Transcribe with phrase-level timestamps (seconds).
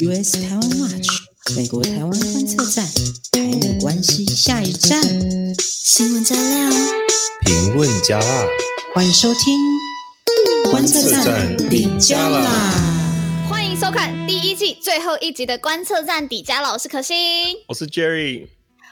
[0.00, 1.06] US 台湾 Watch
[1.54, 2.88] 美国台湾观测站，
[3.30, 5.02] 台美关系下一站，
[5.60, 6.70] 新闻加料，
[7.44, 8.46] 评论加辣，
[8.94, 9.58] 欢迎收听
[10.70, 12.74] 观测站底加啦！
[13.50, 18.46] 欢迎收看第一季最后一集的观测站底加啦，我是可心，我是 Jerry。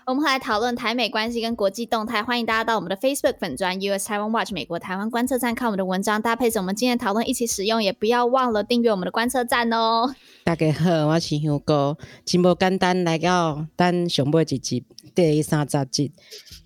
[0.06, 10.14] 我们会来讨论台美关系跟国际动态，欢迎大家到我们的 Facebook 粉专 US Taiwan Watch 美国台湾观测站看我们的文章，搭配着我们今天讨论一起使用，也不要忘了订阅我们的观测站哦。
[10.42, 16.12] 大家好，我是香菇，真无简单来到等上尾一集第三十集，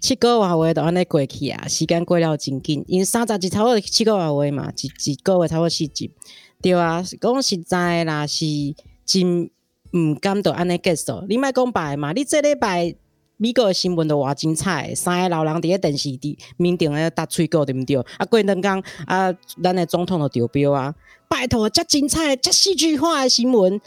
[0.01, 6.13] 七个月话都安尼过去啊，时间过了真紧，因为三十集差不多七个月话嘛，一一个月差不多四集，
[6.63, 8.47] 对啊，讲实在啦，是
[9.05, 9.51] 真
[9.91, 12.95] 唔甘就安尼结束，你莫讲白嘛，你这礼拜。
[13.45, 17.97] 美国的新闻都偌精彩，三个老人伫个电视里面顶咧打喙鼓，对毋对？
[18.17, 19.31] 啊，过两工啊，
[19.63, 20.95] 咱的总统都丢标啊！
[21.29, 23.79] 拜托，遮精彩、遮戏剧化的新闻，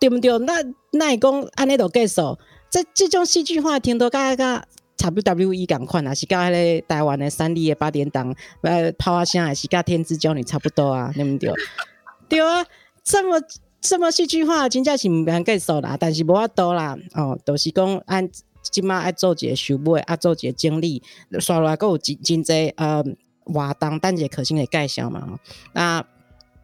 [0.00, 0.38] 对毋对？
[0.38, 0.54] 那
[0.92, 2.38] 那会讲安尼都结束？
[2.70, 11.52] 这这种戏剧化听到甲甲 WWE 共款啊，是甲迄个台湾的三立的八点档呃炮啊声，也是甲天之骄女差不多啊，对毋对？
[12.26, 12.64] 对啊，
[13.02, 13.38] 这么
[13.82, 18.30] 这么戏剧化，真正是毋免结束啦，但是无法度啦，哦，都、是讲按。
[18.70, 21.02] 即马爱做一个收尾，爱做一个整理，
[21.38, 23.04] 刷落来阁有真真济呃
[23.44, 25.38] 活动，等一个可心的介绍嘛。
[25.74, 26.04] 那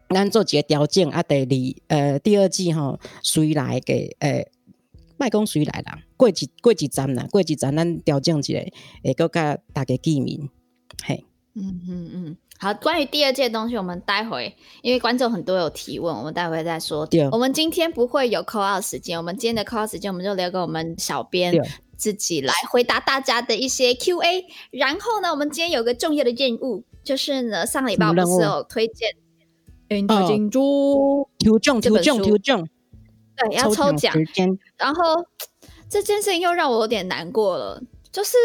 [0.09, 1.35] 咱做一个调整啊，第
[1.87, 4.51] 二呃第二季吼，谁来嘅诶，
[5.17, 8.59] 莫讲谁来啦，过一过一站啦，过一站咱调整一下，
[9.03, 10.49] 会阁甲大家见面。
[11.03, 17.07] 嘿，嗯嗯嗯，好，关于第二季的东西，我们待会因为观众很多有提问，我们待会再说。
[17.31, 21.53] 我们今天不会有 call 时间，我们今天的 call 时间，我们就留给我们小编。
[22.01, 29.11] 自己来回答大家的一些 Q&A，然后呢，我们今天有个重要的任务，就是呢，上个礼拜我们是有推荐
[30.27, 32.67] 《金珠》抽奖，抽奖，抽奖，
[33.37, 34.15] 对，要抽奖。
[34.77, 35.23] 然后
[35.87, 37.79] 这件事情又让我有点难过了，
[38.11, 38.35] 就是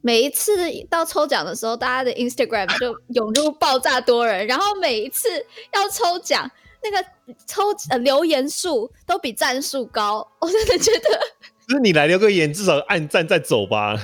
[0.00, 0.56] 每一次
[0.88, 5.28] 到抽奖的时候，大家的 Instagram 就 涌入爆炸多人，然后每一次
[5.74, 6.50] 要抽奖，
[6.82, 7.04] 那个
[7.46, 11.20] 抽呃留言数都比赞数高，我真的觉得。
[11.68, 13.94] 就是你来留个言，至少按赞再走吧，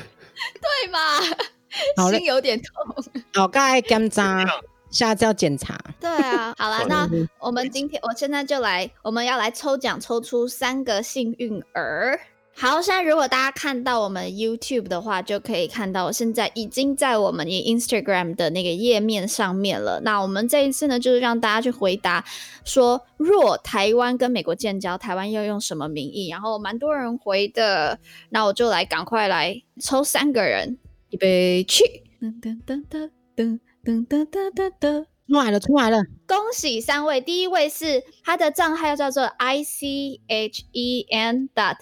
[0.60, 2.10] 对嘛？
[2.10, 3.04] 心有点痛。
[3.32, 4.44] 好，该爱检查，
[4.90, 5.80] 下次要检查。
[5.98, 7.08] 对啊，好了，那
[7.38, 12.20] 我们今天，我现在就来，我们要来抽奖，抽出三个幸运儿。
[12.56, 20.00] 好，现在如果大家看到我们 YouTube 的话，就可以看到我现在已经在我们 Instagram 的那个页面上面了。
[20.04, 22.24] 那我们这一次呢，就是让大家去回答
[22.64, 26.28] 说，若台湾跟美国建交，台湾要用什么名义？
[26.28, 27.98] 然后蛮多人回的，
[28.30, 30.78] 那我就来赶快来抽三个人，
[31.10, 31.82] 预备去！
[32.22, 35.98] 噔噔噔噔噔噔噔噔噔噔，出来了，出来了！
[36.26, 41.78] 恭喜三位，第一位是他的账号叫做 I C H E N dot。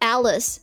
[0.00, 0.58] Alice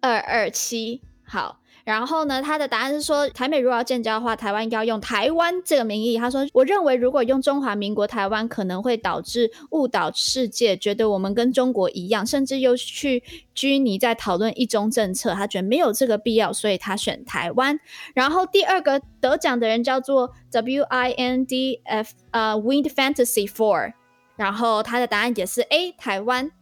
[0.00, 6.16] 二二七好，然后呢，他的答案是说，台美如果要建交的话，台湾要用台湾这个名义。
[6.16, 13.22] 他说，我认为如果用中华民国台湾，可能会导致误导世界，觉得我们跟中国一样，甚至又去
[13.54, 15.34] 拘泥在讨论一中政策。
[15.34, 17.78] 他觉得没有这个必要，所以他选台湾。
[18.14, 23.92] 然后第二个得奖的人叫做 W I N D F 呃、uh, Wind Fantasy Four，
[24.36, 26.52] 然后他的答案也是 A 台湾。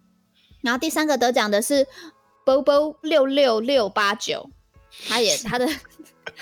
[0.66, 1.86] 然后第三个得奖的是
[2.44, 4.50] Bobo 六六六八九，
[5.08, 5.64] 他也 他的，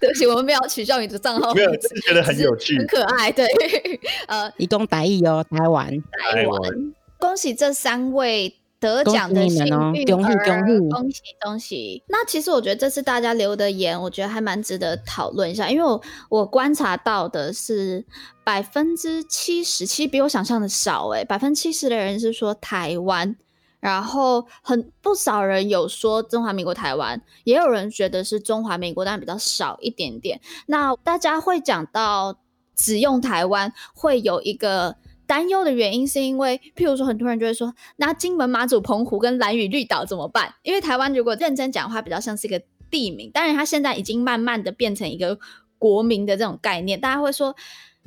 [0.00, 3.46] 对不起，我们没有取笑你的账号，没有，觉得很有趣，很可爱，对，
[4.26, 5.88] 呃，一共百亿哦，台湾，
[6.32, 8.56] 台湾，恭喜这三位。
[8.80, 12.02] 得奖的幸运儿，恭喜恭喜恭喜！
[12.08, 18.06] 那其实我觉得这次大家留的言，我觉得还蛮值得讨论一下，因为我我观察到的是
[18.44, 23.34] 百分之七十七，比我想象的少诶，百分之七十的人是说台湾，
[23.80, 30.40] 然后很不少人有说中华民国台湾，也有人觉得是中华民国，但比较少一点点。
[30.66, 32.38] 那大家会讲到
[32.76, 34.94] 只用台湾，会有一个。
[35.28, 40.54] 担忧的原因是因为，譬如说，很多人就会说，那金门、马祖、澎湖跟兰屿绿岛怎么办？
[40.62, 45.38] 因为台湾如果认真讲的话，比较像是一个地名，当然它现在已经慢慢的变成一个
[45.78, 46.98] 国民的这种概念。
[46.98, 47.54] 大家会说，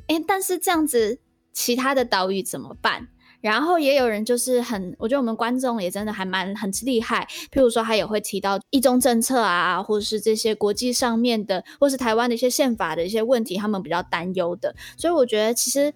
[0.08, 1.20] 诶，但是这样子
[1.52, 3.06] 其他的岛屿怎么办？
[3.40, 7.28] 然后也有人就是很，我觉得我们观众也真的还蛮很厉害。
[7.52, 14.74] 譬如说，他也会提到一中政策啊，或者是这些国际上面的，或是台湾的一些宪法的一些问题，他们比较担忧的。
[14.96, 15.94] 所以我觉得其实。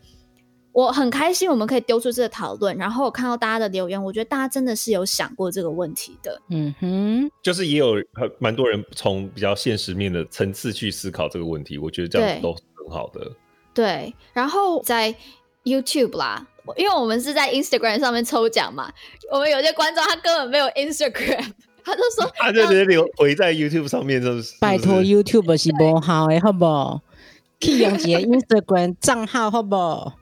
[0.76, 6.38] 我很开心，我们可以丢出这个讨论，然后我看到大家的留言，我觉得大家真的是有想过这个问题的。
[6.50, 13.20] 嗯哼，就是也有很蛮多人从比较现实面的层次去思考这个问题，我觉得这样子都很好的。
[13.72, 15.14] 对，对，然后在
[15.64, 16.46] YouTube 啦，
[16.76, 18.92] 因为我们是在 Instagram 上面抽奖嘛，
[19.32, 21.52] 我们有些观众他根本没有 Instagram，
[21.82, 27.00] 他就说 他就直接留回在 YouTube 上面，就是拜托 YouTube 是不好的，好不好？
[27.60, 30.12] 去用一个 Instagram 账号，好不好？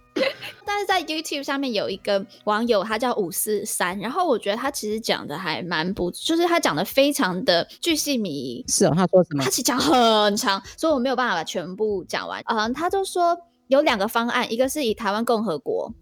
[0.84, 8.64] 在 YouTube 上面有一个网友，他叫五四三，然后我觉得他其实讲的还蛮不，就是他讲的非常的巨细靡遗。
[8.69, 9.44] 是哦，他说什么？
[9.44, 12.42] 他其实讲很长，所以我没有办法把全部讲完。
[12.46, 13.36] 嗯，他就说
[13.69, 15.92] 有两个方案，一个是以台湾共和国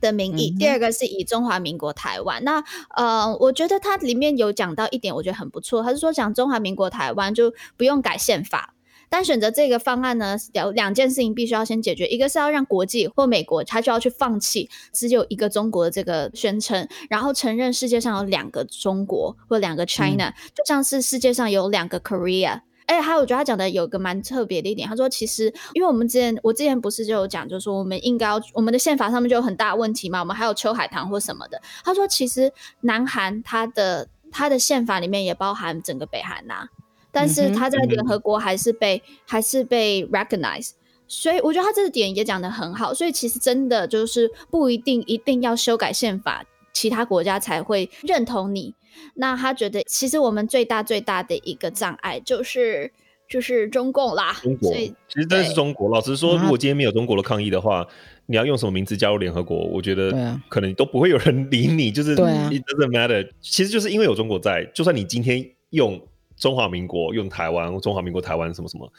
[0.00, 2.42] 的名义，嗯、第二个是以中华民国台湾。
[2.44, 2.62] 那
[2.94, 5.82] 呃，我觉得他里面有讲到一点，我觉得很不错。
[5.82, 8.74] 他是说讲中华民国台湾就不用改宪法。
[9.08, 22.60] 但选择这个方案呢，有两件事情必须要先解决，一个是要让国际或美国，他就要去放弃只有一个中国的这个宣称，然后承认世界上有两个中国或两个 China，、嗯、就像是世界上有两个 Korea。
[22.86, 31.60] 哎，还有我觉得他讲的有一个蛮特别的一点，他说其实因为我们之前我之前不是就有讲，就是说我们应该要我们的宪法上面就有很大问题嘛，我们还有秋海棠或什么的。
[31.84, 32.52] 他说其实
[32.82, 36.68] 南韩它的它的宪法里面也包含整个北韩呐、啊。
[37.16, 40.72] 但是他在联合国还是被、嗯、还是被 recognize，
[41.08, 42.92] 所以我觉得他这个点也讲得很好。
[42.92, 48.74] 所以其实真的就是不一定一定要修改宪法，其他国家才会认同你。
[49.14, 52.92] 那他觉得其实我们最大最大的一个障碍就是
[53.26, 54.34] 就是中共啦。
[54.42, 55.88] 中国，其实真的是中国。
[55.88, 57.88] 老实说，如果今天没有中国的抗议的话，嗯、
[58.26, 59.56] 你要用什么名字加入联合国？
[59.64, 61.90] 我觉得可能都不会有人 理你。
[61.90, 65.98] 就是 it doesn't matter，其实就是因为有中国在，就算你今天用。
[66.36, 68.90] 中华民国用台湾，中华民国台湾什么什么，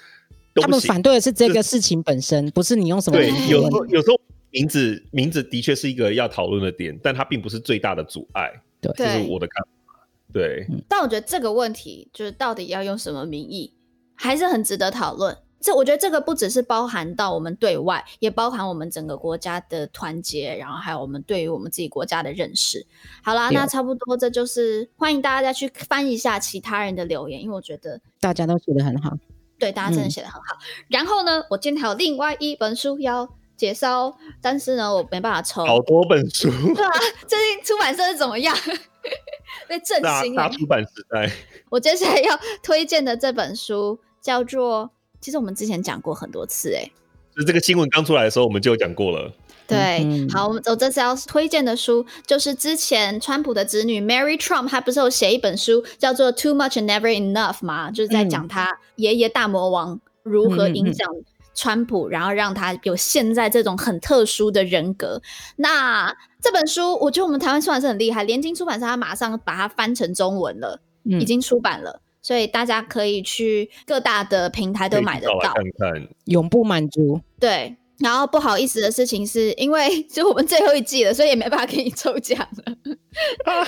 [0.56, 3.18] 他们反对的是这个事情本身，不是你用什么。
[3.18, 4.19] 对，有时候有时候
[4.50, 8.51] 名字名字的确是一个要讨论的点，但它并不是最大的阻碍。
[8.81, 10.07] 对，这是我的看法。
[10.34, 13.74] 对，但我觉得这个问题就是到底要用什么名义，
[14.16, 15.38] 还是很值得讨论。
[15.59, 22.86] 这我觉得这个不只是包含到我们对外，也包含我们整个国家的团结，然后还有我们对于我们自己国家的认识。
[23.24, 29.18] 好啦，那差不多这就是欢迎大家再去翻一下其他人的留言，因为我觉得大家都写的很好。
[29.57, 30.54] 对，大家真的写的很好。
[30.54, 30.86] 嗯。
[30.89, 35.65] 然后呢，我今天还有另外一本书要介绍，但是呢，我没办法抽。
[35.65, 36.51] 好多本书。
[36.75, 36.92] 对啊，
[37.27, 38.56] 最近出版社是怎么样？
[39.68, 40.36] 被振兴。
[40.36, 41.31] 大出版时代。
[41.71, 44.92] 我接下来要推荐的这本书叫做。
[45.19, 46.89] 其实我们之前讲过很多次，哎，
[47.35, 49.31] 就这个新闻刚出来的时候，我们就讲过了。
[49.67, 57.91] 对，嗯、好，我们我这次要推荐的书，就是之前川普的侄女 Mary Trump，她不是有写一本书叫做《Too Much and Never Enough》嘛？
[57.91, 61.05] 就是在讲她爷爷大魔王如何影响
[61.53, 65.21] 川普，嗯、然后让他有现在这种很特殊的人格。
[65.57, 71.99] 那这本书，我觉得我们台湾出版社很厉害，联经出版社他马上把它翻成中文了，嗯、已经出版了。
[72.27, 77.21] 所以大家可以去各大的平台都买得到，看看永不满足。
[77.39, 82.74] 对，然后不好意思的事情是因为 就我们最后一季了，所以也没办法给你抽奖了。
[83.50, 83.63] 啊、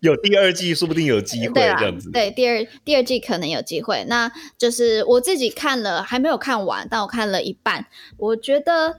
[0.00, 2.10] 有第二季，说不定有机会这样子。
[2.10, 4.04] 对，第二第二季可能有机会。
[4.08, 4.28] 那
[4.58, 8.98] 就是我自己看了，还没有看完，但我看了一半，我觉得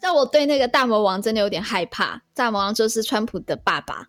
[0.00, 2.22] 让我对那个大魔王真的有点害怕。
[2.34, 4.06] 大魔王就是川普的爸爸，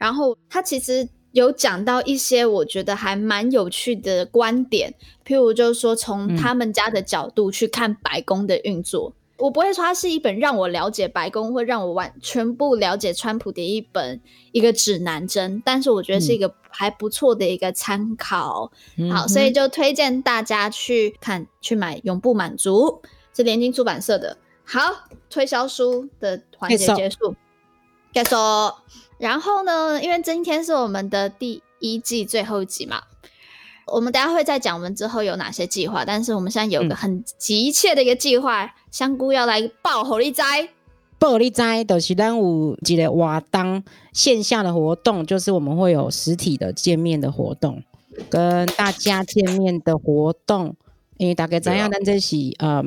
[0.00, 1.06] 然后他其实。
[1.32, 4.94] 有讲到一些我觉得还蛮有趣的观点，
[5.26, 9.12] 譬如就是说从他们家的角度去看白宫的运作。
[9.16, 14.20] 嗯、我不会说它是一本让我了解白宫，或让我完全部了解川普的一本
[14.52, 18.70] 一个指南针，但是我觉得是一个还不错的一个参考。
[18.96, 23.00] 嗯、好，所以就推荐大家去看去买《永不满足》，
[23.36, 24.36] 是联经出版社的。
[24.64, 24.80] 好，
[25.28, 27.34] 推销书的环节结束，
[28.12, 28.36] 结束。
[29.18, 33.02] 然后呢，因为今天是我们的第一季最后一集嘛，
[33.86, 36.04] 我们等下会再讲我们之后有哪些计划。
[36.04, 40.42] 但是我们现在有个很急切的一个计划，嗯、香菇要来报给你知，
[41.18, 47.82] 报给你知，就是咱有一个活动线下的活动，就是我们会有实体的见面的活动，
[48.28, 50.74] 跟大家见面的活动。
[51.18, 51.88] 因为大概怎样？
[51.88, 52.82] 咱这是呃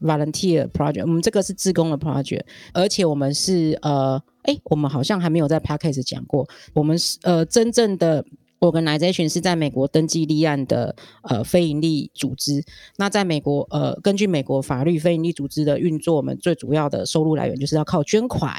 [0.00, 2.42] volunteer project，我们这个是自工的 project，
[2.72, 4.22] 而且我们是呃。
[4.44, 8.24] 哎，我们好像还没有在 Podcast 讲过，我们是呃真正的
[8.60, 12.64] organization 是在美国登记立案的呃非营利组织。
[12.96, 18.54] 那在美国呃，根据美国法律，非营利组织的运作，我们最主要的收入来源就是要靠捐款。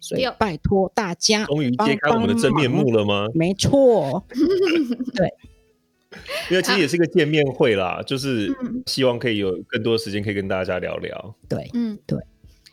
[0.00, 3.26] 所以拜托大家，终于揭开我们的真面目了吗？
[3.34, 4.22] 没错，
[5.16, 5.32] 对，
[6.50, 8.48] 因为其实也是一个见面会啦，就是
[8.86, 11.34] 希望可以有更多的时间可以跟大家聊聊。
[11.48, 12.18] 对，嗯，对。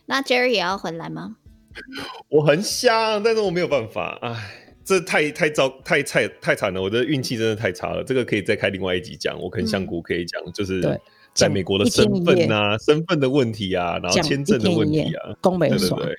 [0.05, 1.37] 那 Jerry 也要回来吗？
[2.29, 4.17] 我很想，但是我没有办法。
[4.21, 4.35] 哎，
[4.83, 6.81] 这太太糟，太太太惨了。
[6.81, 8.03] 我的运气真的太差了。
[8.03, 9.39] 这个可以再开另外一集讲。
[9.39, 10.99] 我跟香菇可以讲，就是
[11.33, 16.15] 在美国的身份啊，身份的问题啊，然后签证的问题啊，东北对对对。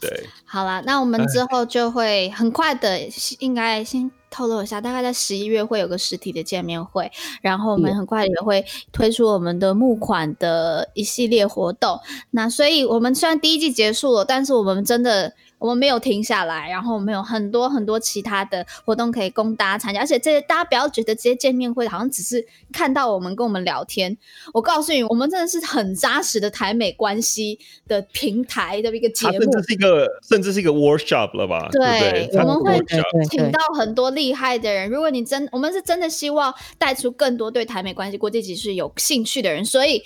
[0.00, 2.98] 对，好啦，那我们之后就会很快的，
[3.40, 7.10] 应该先透露一下，大概在十一月会有个实体的见面会，
[7.42, 11.98] 然后我们很快也会推出我们的募款的一系列活动。
[12.30, 15.34] 那所以，我们虽然第一季结束了，但是我们真的。
[15.60, 24.16] 我们没有停下来，然后我们有很多很多其他的活动可以供大家参加，而且这些大家不要觉得这些见面会好像只是看到我们跟我们聊天。
[24.54, 31.68] 我告诉你，我们真的是很扎实的台美关系的平台的一个节目，甚至是一个甚至是一个 workshop 了吧？
[31.70, 32.82] 对，对我们会
[33.28, 34.88] 请到很多厉害的人。
[34.88, 40.02] 如果你真，我们是真的希望带出更多对台美关系国际局势有兴趣的人，所以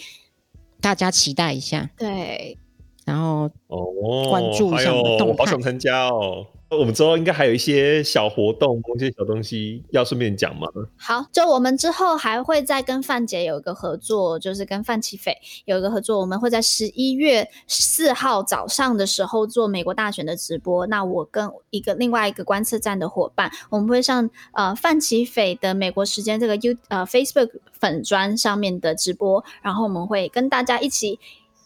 [0.80, 1.88] 大家期待一下。
[1.96, 2.58] 对。
[3.04, 6.46] 然后哦，关注一下我们动态，哦哎、好想参加哦！
[6.70, 10.66] 我们之后应该还有一些小活动，一些小东西要顺便讲嘛。
[10.96, 20.84] 好，就我们之后还会再跟范姐有一个合作，就是跟范奇斐有一个合作，我们会在十一月四号早上的时候做美国大选的直播。
[20.88, 31.20] 那我跟一个另外一个观测站的伙伴，我们会上呃范奇斐的美国时间这个 U 呃 Facebook 粉砖上面的直播，然后我们会跟大家一起。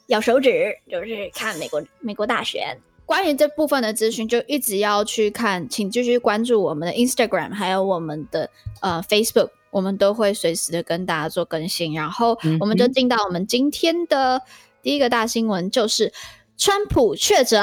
[0.08, 0.50] 咬手指
[0.90, 8.48] 就是看美国美国大选，关于这部分的资讯就一直要去看，请继续关注我们的 Instagram，还有我们的
[8.80, 11.92] 呃 Facebook，我们都会随时的跟大家做更新。
[11.92, 14.40] 然后我们就进到我们今天的
[14.82, 16.10] 第一个大新闻，就是
[16.56, 17.62] 川普确诊，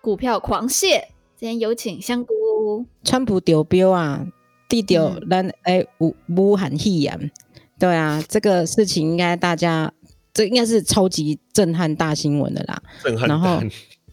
[0.00, 1.04] 股票狂泻。
[1.36, 2.84] 今天有请香菇。
[3.04, 4.26] 川普丢标啊，
[4.68, 7.30] 地丢咱哎武武汉肺炎，
[7.78, 9.92] 对啊，这个事情应该大家。
[10.34, 12.82] 这应该是超级震撼大新闻的啦。
[13.02, 13.26] 震撼。
[13.26, 13.62] 然后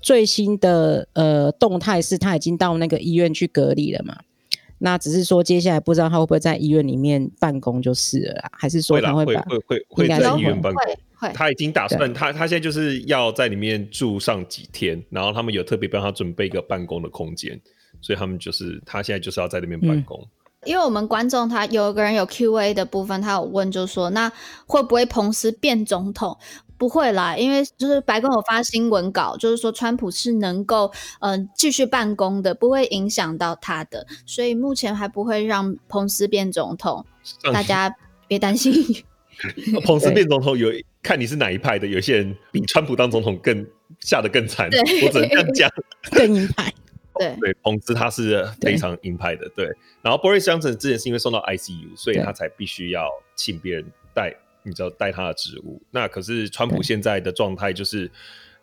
[0.02, 4.16] 最新的呃动态是他已经到那个医院去隔离了嘛？
[4.78, 10.84] 那只是说接下来不知道他会不会在医院里面办公就是了啦，还是说他会会会会会在医院办公？
[10.86, 11.34] 会会。
[11.34, 17.60] 他已经打算他他现在就是要在里面住上几天，然后他们有特别帮他准备一个办公的空间，
[18.02, 20.20] 所以他们就是他现在就是要在那边办公。
[20.20, 20.30] 嗯
[20.66, 24.32] 因为我们观众他有个人有 Q&A 的部分，他有问，就说那
[24.66, 26.38] 会不会彭斯变总统？
[26.78, 37.06] 不会啦，因为就是白宫有发新闻稿，就是说川普是能够嗯继续办公的，不会影响到他的，所以目前还不会让彭斯变总统，
[37.54, 37.96] 大家
[38.28, 38.74] 别担心。
[39.86, 40.70] 彭斯变总统有
[41.04, 43.64] 看你是哪一派的，有些人比川普当总统更
[44.00, 44.68] 下得更惨，
[45.04, 45.72] 我只能这样讲，
[46.12, 46.74] 更鹰派。
[47.18, 49.66] 对，对，彭斯他是非常鹰派的，对。
[49.66, 55.82] 对然后 Boris Johnson 之前是因为送到 ICU，所以他才必须要请别人带，你知道带他的职务。
[55.92, 58.10] 那可是川普现在的状态就是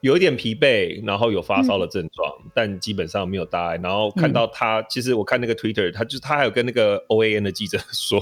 [0.01, 3.77] 有一点疲惫，然后有发烧的症状，嗯、但基本上没有大碍。
[3.83, 8.21] 然后看到他，嗯、其实我看那个 Twitter，他就他还有跟那个 OAN 的记者 说，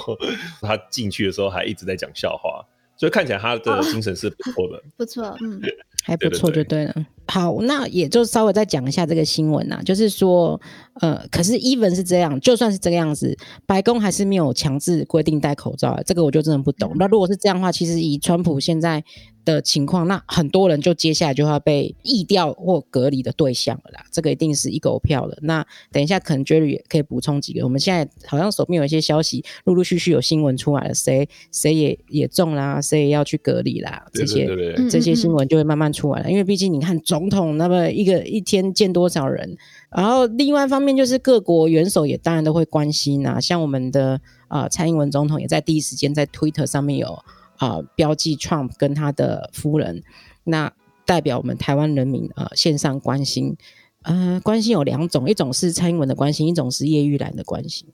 [0.61, 2.65] 他进去的时候还一直在讲笑话，
[2.97, 5.61] 所以看起来他的精神是不错的，哦、 不错，嗯，
[6.05, 7.07] 还不错就对了。
[7.29, 10.61] 好，那也就稍微再讲一下这个新闻呐，就是说，
[11.01, 13.37] 呃，可是 even 是这样，就算是这个样子，
[13.67, 16.93] 白宫还是没有强制规定戴口罩，这个我就真的不懂。
[16.97, 19.05] 那如果是这样的话，其实以川普现在
[19.45, 25.37] 的情况，那很多人就接下来就要被疫调或隔离的对象了啦，这个一定是一狗票了。
[25.43, 36.31] 那等一下可能 Jerry 也可以补充几个，我们现在好像手边有一些消息，陆陆续续有新闻出来了，谁谁也也中啦，谁也要去隔离啦，这些对对对对这些新闻就会慢慢出来了。
[36.31, 39.57] 因为毕竟你看总统那么一个一天见多少人，
[39.97, 47.19] 然后另外一方面就是各国元首也当然都会关心呐，像我们的啊、蔡英文总统也在第一时间在 Twitter 上面有。
[47.59, 50.03] 啊、标记 Trump 跟他的夫人，
[50.45, 50.71] 那
[51.07, 53.57] 代表我们台湾人民啊、呃，线上关心，
[54.03, 57.89] 呃，关心有两种，一种是蔡英文的关心，一种是叶玉兰的关心。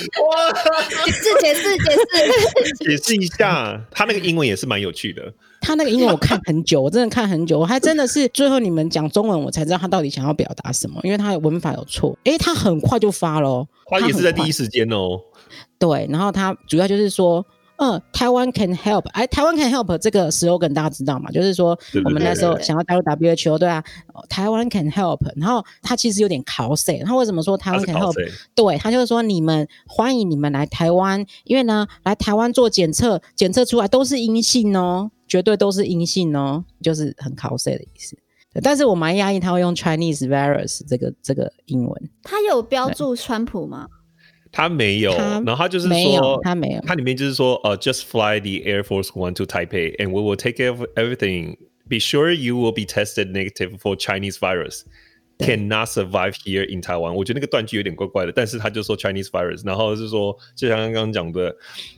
[0.22, 0.52] 哇，
[1.04, 5.32] 解释解释解释 解释一下，他那个英文也是蛮有趣的。
[5.60, 12.16] 他那个英文我看很久，我真的看很久，我还真的是最后你们讲中文，我才知道他到底想要表达什么，因为他的文法有错。
[12.24, 15.20] 哎，他很快就发了，他也是在第一时间哦。
[15.78, 17.44] 对，然后他主要就是说。
[17.78, 21.30] 嗯，台湾 can help，哎，台湾 can help 这个 slogan 大家知道吗？
[21.30, 23.82] 就是说我们那时候想要加入 WHO，对啊，
[24.28, 25.20] 台湾 can help。
[25.36, 28.14] 然后他其实有点考 C，然后为什么说台湾 can help？
[28.54, 38.18] 对，他就是说你们欢迎你们来台湾，因为呢来台湾做检测，检测出来都是阴性哦，绝对都是阴性哦，就是很 c o s 的意思。
[38.60, 42.10] 但是我蛮讶异他会用 Chinese virus 这个这个英文。
[42.24, 43.86] 他有标注川普吗？
[44.58, 51.56] 他没有，然后他就是说，他没有，他里面就是说，呃、uh,，just fly the Air Force One to Taipei, and we will take care of everything.
[51.88, 54.82] Be sure you will be tested negative for Chinese virus.
[55.38, 57.14] Cannot survive here in Taiwan.
[57.14, 61.54] 我觉得那个断句有点怪怪的，但是他就说 Chinese virus，然后是说，就像刚刚讲的，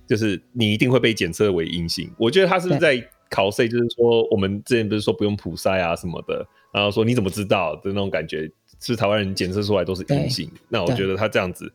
[0.06, 2.12] 就是你一定会被检测为阴性。
[2.18, 6.46] 我觉得他是不是在考 C，就是说我们之前不是说不用普筛啊什么的。
[6.74, 10.50] 然后说你怎么知道的那种感觉，是台湾人检测出来都是阴性。
[10.68, 11.70] 那我觉得他这样子，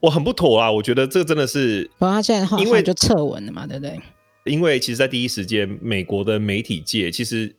[0.00, 0.72] 我很不妥啊！
[0.72, 4.00] 我觉得这个真的是，他现在因为就撤文了嘛，对不对？
[4.44, 7.52] 因为其实，在第一时间，美国的媒体界其实，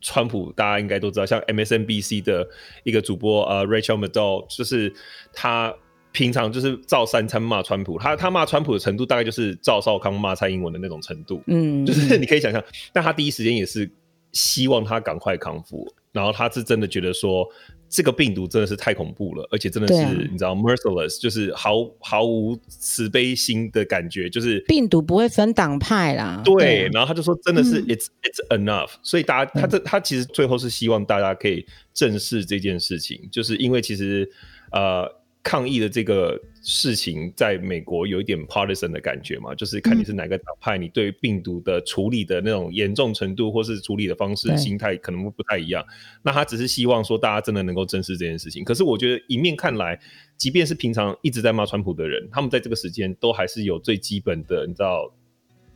[0.00, 2.46] 川普大家应该都知道，像 MSNBC 的
[2.82, 4.92] 一个主播呃 Rachel Maddow，就是
[5.32, 5.72] 他
[6.10, 13.88] 平常就是照三餐骂川普，他他骂川普的程度大概就是赵少康骂蔡英文的那种程度，嗯，就是你可以想象，但他第一时间也是
[14.32, 17.48] 希望他赶快康复，然后他是真的觉得说。
[17.92, 26.40] 这个病毒真的是太恐怖了，而且真的是、啊、你知道，merciless，就是毫毫无慈悲心的感觉，就是病毒不会分党派啦。
[26.42, 28.06] 对，对然后他就说，真的是 it's、
[28.48, 34.30] 嗯、it's enough，所以大家他这他其实最后是希望大家可以正视这件事情，就是因为其实
[34.72, 35.21] 呃。
[35.42, 45.84] 抗议的这个事情，在美国有一点 partisan 的感觉嘛，就是看你是哪个党派，你对病毒的处理的那种严重程度，或是处理的方式、心态可能不太一样。
[46.22, 48.62] 那他只是希望说，大家真的能够正视这件事情。
[48.62, 49.98] 可是我觉得，一面看来，
[50.36, 55.12] 即便是平常一直在骂川普的人，他们在这个时间都还是有最基本的，你知道。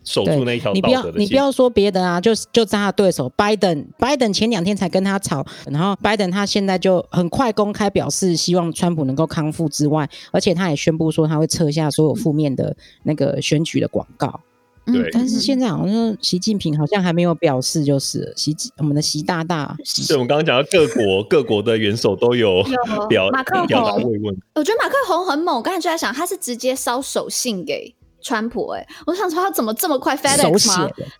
[0.07, 0.81] 守住那一条道德的线。
[0.81, 14.41] 你不要，你不要说别的啊，就就在他对手拜登，拜登前两天才跟他吵，然后拜登他现在就很快公开表示希望川普能够康复之外，而且他也宣布说他会撤下所有负面的那个选举的广告。
[14.87, 22.63] 对、嗯，但是现在好像习近平好像还没有表示，就是习我们的习大大，是我们刚刚讲到各国各国的元首都有
[23.09, 24.37] 表马克表达慰问。
[24.55, 27.93] 我觉得马克宏很猛，我刚才就在想，他是直接烧手信给。
[28.27, 30.71] 川普哎、欸，我想说他怎么这么快 FedEx 手写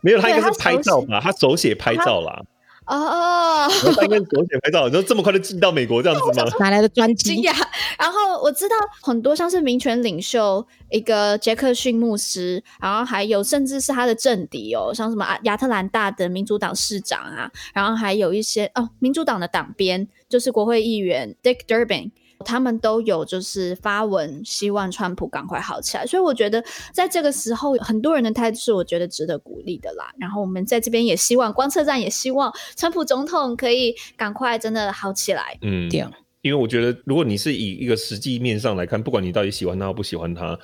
[0.01, 1.21] 没有，他应该是拍照吧？
[1.23, 2.43] 他手写拍照啦。
[2.87, 6.47] 哦，他应该手写拍照，你说这么快就进到美国这样子吗？
[6.61, 7.53] 哪来的专机呀？
[7.99, 22.11] 然后我知道很多像是民权领袖一个杰克逊牧师，然后还有甚至是他的政敌哦，像什么亚特兰大的民主党市长啊，然后还有一些哦，民主党的党鞭就是国会议员 Dick Durbin。
[22.45, 30.13] 他们都有就是发文，希望川普赶快好起来，所以我觉得在这个时候，很多人的态度是我觉得值得鼓励的啦。
[30.19, 35.59] 然后我们在这边也希望观测站也希望川普总统可以赶快真的好起来。
[35.63, 40.59] 嗯，这样，因为我觉得如果你是以一个实际面上来看，不管你到底喜欢他或不喜欢他，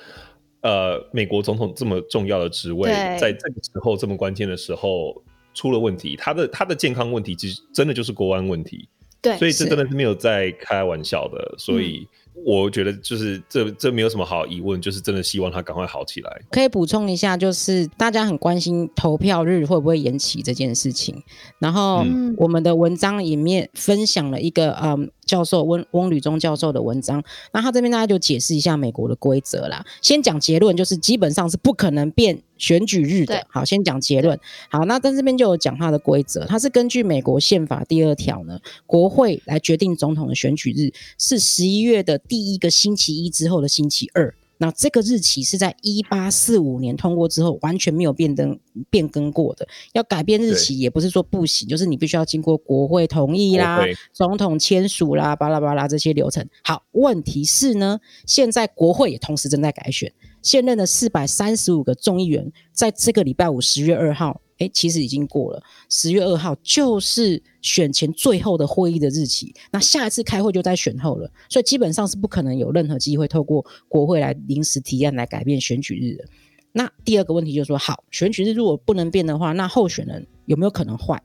[0.61, 5.21] 呃，美国总统这么重要的职位，在这个时候这么关键的时候
[5.53, 8.87] 出了问题，他的他的健康问题其实真的就是国安问题。
[9.23, 12.07] 对，所以这真的是没有在开玩笑的，所以
[12.45, 16.41] 我觉得就是这这没有什么好疑问，就是真的希望他赶快好起来。
[16.51, 21.23] 可以补充一下，就是大家很关心投票日会不会延期这件事情，
[21.57, 22.05] 然后
[22.37, 25.09] 我们的文章里面分享了一个嗯。
[25.25, 29.83] 教授翁翁履中教授的文章，那他这边大家就解释一下美国的规则啦。
[30.01, 33.45] 先讲结论，就是基本上是不可能变选举日的。
[33.49, 34.39] 好，先讲结论。
[34.69, 44.33] 好，那在这边就有讲它的规则，它是根据美国宪法第二条呢，国会来决定总统的选举日是十一月的第一个星期一之后的星期二。
[44.59, 48.57] 那这个日期是在一八四五年通过之后，完全没有变更
[48.89, 49.67] 变更过的。
[49.91, 56.47] 要改变日期也不是说不行，就是你必须要经过国会同意啦，总统签署啦，巴拉巴拉这些流程。
[56.63, 60.13] 好，问题是呢，现在国会也同时正在改选，
[60.43, 64.39] 现任的四百三十五个众议员在这个礼拜五十月二号。
[64.59, 69.51] 哎，其实已经过了十月二号，就是选前最后的会议的日期。
[69.71, 76.25] 那下一次开会就在选后了，所以基本上是不可能有任何机会透过国会来临时提案来改变选举日的。
[76.71, 81.19] 那第二个问题就是说，好，选举日如果不能变的话，那候选人有没有可能换？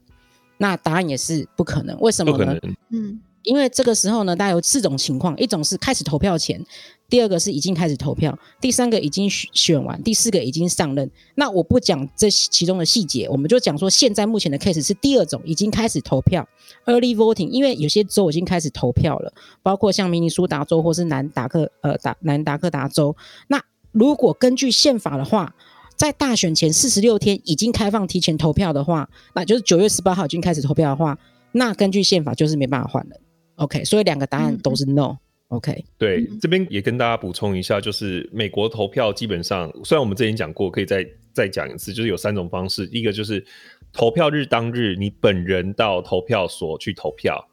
[0.56, 2.00] 那答案也是不可能。
[2.00, 2.58] 为什么呢？
[2.88, 3.20] 嗯。
[3.44, 6.62] 因为这个时候呢，大概有四种情况：一种是开始投票前，
[7.08, 11.10] 第二个是已经开始投票，第三个已经选选完，第四个已经上任。
[11.36, 16.46] 那我不讲这其中的细节，我们就讲说现在目前的 case 是第二种，已经开始投票
[16.84, 17.48] （early voting）。
[17.48, 23.16] 因为有些州已经开始投票了，包括像明尼苏达州或是南达克呃达南达科达州。
[23.46, 25.54] 那如果根据宪法的话，
[25.96, 31.18] 在大选前四十六天已经开放提前投票的话，那就是九月十八号已经开始投票的话，
[31.52, 33.16] 那根据宪法就是没办法换了。
[33.56, 35.16] OK，所以两个答案都是 No。
[35.48, 42.86] OK，对，这边也跟大家补充一下，就是美国投票基本上，虽然我们之前讲过，可以再再讲一次，就是有三种方式。
[42.92, 43.42] 一个就是
[43.90, 47.48] 投票日当日，你本人到投票所去投票，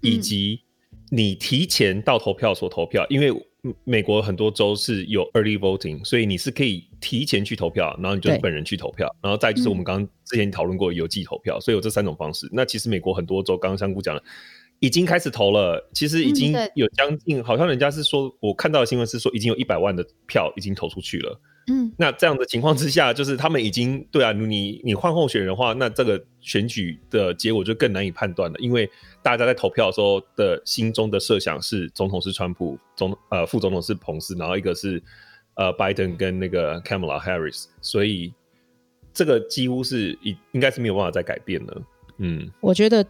[0.00, 0.60] 以及
[1.10, 3.32] 你提前到投票所投票，因为
[3.82, 12.48] 美国很多州是有 early voting，所以你是可以提前去投票，然后你就是本人去投票，然后再就是我们刚刚之前讨论过邮寄投票，所以有这三种方式。
[12.52, 14.22] 那其实美国很多州，刚刚香菇讲了。
[14.84, 21.40] 已经开始投了，其实已经有将近，嗯、好像人家是说，我看到的新闻是说，已经有一百万的票已经投出去了。
[21.68, 28.86] 嗯，那这样的情况之下，就是他们已经对啊，你你换候选人的话，那这个选举的结果就更难以判断了，因为
[29.22, 35.02] 大家在投票的时候的心中的设想是总统是川普，总呃副总统是彭斯，然后一个是
[35.54, 38.34] 呃拜登跟那个 Kamala Harris，所以
[39.14, 41.82] 这个几乎是应应该是没有办法再改变了。
[42.18, 43.04] 嗯，我觉得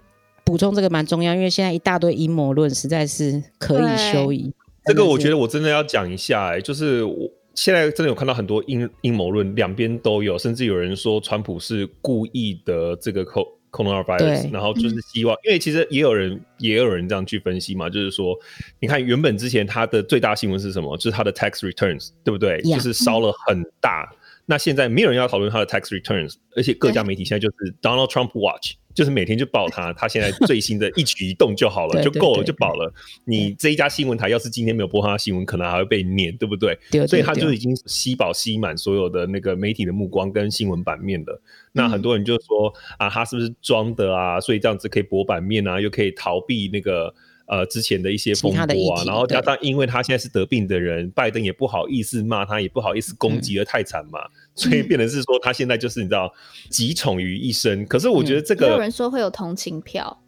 [0.45, 4.53] 补充这个蛮重要，因为现在一大堆阴谋论实在是可以休矣。
[4.85, 7.31] 这个我觉得我真的要讲一下、就是我。
[7.57, 13.25] 现在真的有看到很多阴阴谋论，两边都有，甚至有人说川普是故意的这个
[13.71, 18.37] coronavirus，然后就是希望，因为其实也有人也有人这样去分析嘛，就是说，
[18.81, 20.97] 你看原本之前他的最大新闻是什么？
[20.97, 22.75] 就是他的 tax returns，对不对？Yeah.
[22.75, 24.13] 就是烧了很大。
[24.47, 28.73] 那现在没有人要讨论他的 tax returns，而且各家媒体现在就是 Donald Trump Watch。
[28.95, 32.93] 就是每天就报他，他现在最新的一举一动就好了， 就够了，就饱了。
[33.25, 36.79] 你这一家新闻台要是今天没有播他的新闻，可能还会被撵，对不对？
[37.07, 41.43] 所以他就已经吸饱吸满所有的那个媒体的目光跟新闻版面了。
[41.73, 44.41] 那很多人就说啊，他是不是装的啊？
[44.41, 47.13] 所以这样子可以博版面啊，又可以逃避那个。
[47.47, 56.33] 呃，之前的一些风波啊，然后加上因为他现在是得病的人，拜登也不好意思骂他，也不好意思攻击的太惨嘛，嗯，所以变成是说他现在就是你知道
[56.71, 57.85] 集宠于一身。
[57.87, 60.21] 可是我觉得这个，嗯，有人说会有同情票。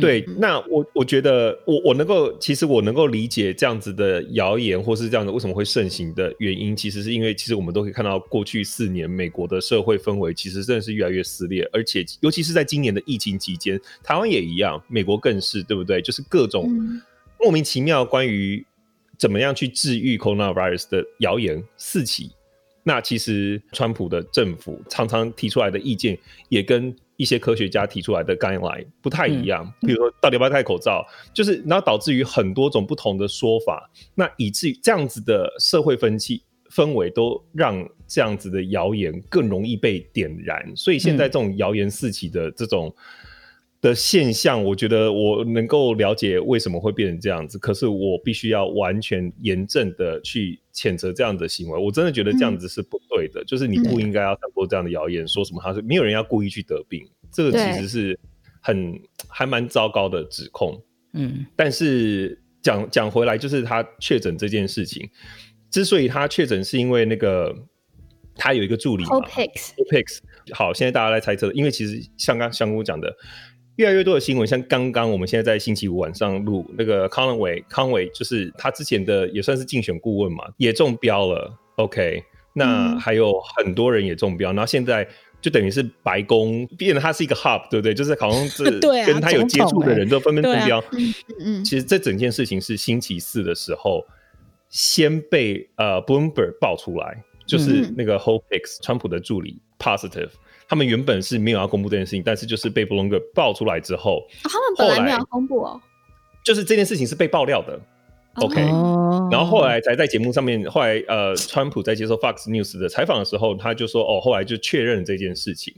[0.00, 16.00] 对，那我我觉得我我能够，其实我能够理解这样子的谣言，或是这样子为什么会盛行的原因，其实是因为其实我们都可以看到，过去四年美国的社会氛围其实真的是越来越撕裂，而且尤其是在今年的疫情期间，台湾也一样，美国更是，对不对？
[16.00, 16.70] 就是各种
[17.40, 18.64] 莫名其妙关于
[19.18, 22.30] 怎么样去治愈 coronavirus 的谣言四起。
[22.82, 42.94] 那其实川普的政府常常提出来的意见也跟一些科学家提出来的 guideline 不太一样，比如说到底要不要戴口罩，就是然后导致于很多种不同的说法，那以至于这样子的社会分歧氛围都让这样子的谣言更容易被点燃，所以现在这种谣言四起的这种。
[43.80, 51.82] 的现象，我觉得我能够了解为什么会变成这样子，可是我必须要完全严正的去谴责这样的行为。
[51.82, 58.20] 我真的觉得这样子是不对的，嗯、就是你不应该要散播这样的谣言，说什么他是没有人要故意去得病，这个其实是
[58.60, 60.78] 很还蛮糟糕的指控。
[61.14, 65.08] 嗯，但是讲讲回来，就是他确诊这件事情，
[65.70, 67.56] 之所以他确诊，是因为那个
[68.34, 70.18] 他有一个助理嘛，Hopex，
[70.52, 73.16] 好，现在大家来猜测，因为其实像刚香菇讲的。
[73.80, 81.50] 越来越多的新闻，像刚刚我们现在在星期五晚上录那个康伟，康伟就是他之前的也算是竞选顾问嘛，也中标了。
[81.76, 85.08] OK，那还有很多人也中标，然后现在
[85.40, 87.94] 就等于是白宫变得它是一个 hub，对不对？
[87.94, 88.64] 就是好像是
[89.06, 90.78] 跟他有接触的人都纷纷中标。
[90.92, 94.04] 嗯嗯，其实这整件事情是星期四的时候
[94.68, 100.28] 先被呃 Bloomberg 爆出来，就是那个 Hope Hicks 川普的助理 positive。
[100.70, 105.80] 他们原本是没有要公布这件事情，但是就是被 Bloomberg 爆出来之后，哦，他们本来没有公布哦，
[106.44, 107.76] 就是这件事情是被爆料的。
[108.36, 115.74] OK，哦，然后后来才在节目上面，后来呃，川普在接受 Fox News 的采访的时候，他就说哦，后来就确认这件事情。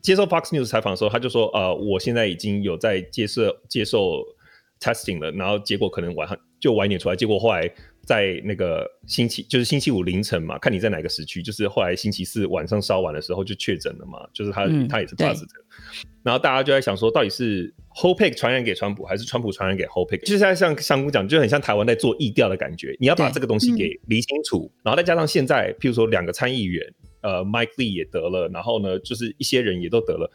[0.00, 4.24] 接受 Fox News 采访的时候，他就说呃，我现在已经有在接受接受
[4.80, 7.72] testing 了，然后结果可能晚上就晚一点出来，结果后来。
[8.04, 15.46] 在那个星期，就是星期五凌晨嘛，看你在哪个时区，就是后来星期四晚上稍晚的时候就确诊了嘛，就是他、嗯、他也是 positive，
[16.22, 20.20] 然后大家就在想说，到底是 Hopeik 传染给川普，还是川普传染给 Hopeik？
[20.20, 26.84] 就是在像香菇讲，就很像台湾在做疫调的感觉，你要把这个东西给理清楚，嗯、然后再加上现在，譬如说两个参议员，
[27.20, 30.28] 呃，Mike Lee 也得了，然后呢，就是一些人也都得了，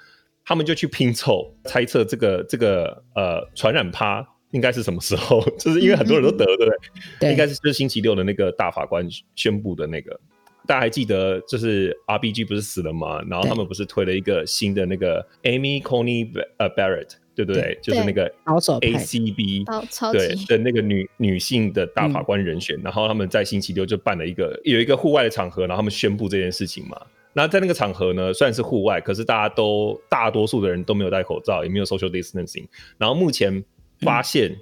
[0.45, 4.25] 他们就去拼凑猜测这个这个呃传染趴。
[4.51, 5.41] 应该是什么时候？
[5.59, 6.77] 就是因为很多人都得了，对不对？
[7.19, 10.19] 对，应该是就是星期六的那个大法官宣布的那个。
[10.65, 13.21] 大家还记得，就是 RBG 不是死了吗？
[13.29, 17.79] 然后他们不是推了一个新的那个 Amy Coney Barrett，对不对，对？
[17.81, 19.63] 就是那个 ACB
[20.11, 22.81] 对的那个女女性的大法官人选，嗯。
[22.83, 26.99] 然后他们在星期六就办了一个有一个户外的场合，然后他们宣布这件事情嘛。
[27.31, 32.67] 那在那个场合呢，虽然是户外，可是大家都大多数的人都没有戴口罩，也没有 social distancing。
[32.97, 33.63] 然后目前。
[34.01, 34.55] 发现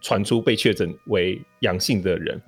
[0.00, 2.40] 传出被确诊为阳性的人，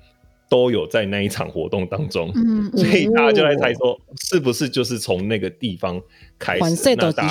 [0.48, 6.00] 都有在那一场活动当中，嗯， 所以大家就在猜说，是不是就是从那个地方
[6.38, 6.60] 开始？
[6.60, 7.28] 那大家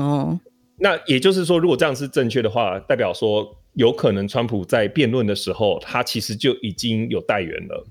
[0.00, 0.40] 哦。
[0.78, 7.86] 那也就是说，如果这样是正确的话，代表说有可能川普在辩论的时候，他其实就已经有带原了，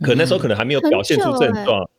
[0.00, 1.90] 可那时候可能还没有表现出症状，欸，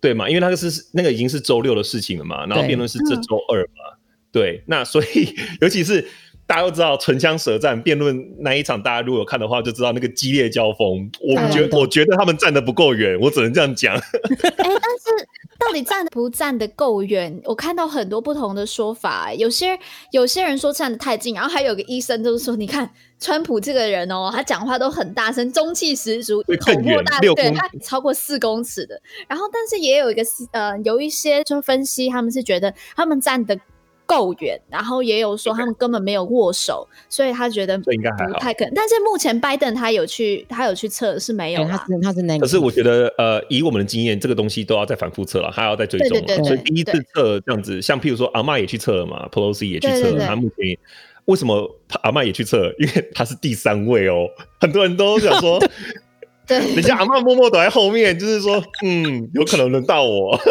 [0.00, 0.28] 对嘛？
[0.28, 3.98] 因为那个是那个已经是周六的事情了嘛，然后辩论是这周二嘛，
[4.32, 6.06] 對，对，那所以 尤其是。
[6.50, 11.08] 大家都知道唇枪舌战辩论那一场，大家如果有看的话，就知道那个激烈交锋。
[11.20, 13.94] 我觉我觉得他们站得不够远，我只能这样讲。
[13.94, 14.02] 哎、欸，
[14.58, 15.28] 但是
[15.60, 17.40] 到底站不站得够远？
[17.44, 19.32] 我看到很多不同的说法。
[19.32, 19.78] 有些
[20.10, 29.00] 有些人说站得太近，然后还有个医生就是说，你看川普这个人哦，他讲话都很大声，中气十足，口沫大，对，他超过四公尺的。
[29.28, 33.56] 然后，但是也有一个呃，有一些就分析，他们是觉得他们站得。
[34.10, 38.74] 够远，然后也有说他们根本没有握手所以他觉得应该不太可能。
[38.74, 42.40] 但是目前拜登他有去，他有去测是没有、欸，他是他是那个。
[42.40, 46.08] 可是我觉得，呃，以我们的经验，这个东西都要再反复测了，还要再追踪。
[46.08, 46.44] 对对对。
[46.44, 50.76] 所以第一次测这样子，像譬如说阿妈也去测了嘛，Pelosi 也去测了，他目前
[51.26, 52.74] 为什么阿妈也去测？
[52.80, 54.26] 因为他是第三位哦，
[54.60, 55.60] 很多人都想说，
[56.48, 60.36] 对，等一下阿嬷默默躲在后面，就是说，嗯，有可能轮到我。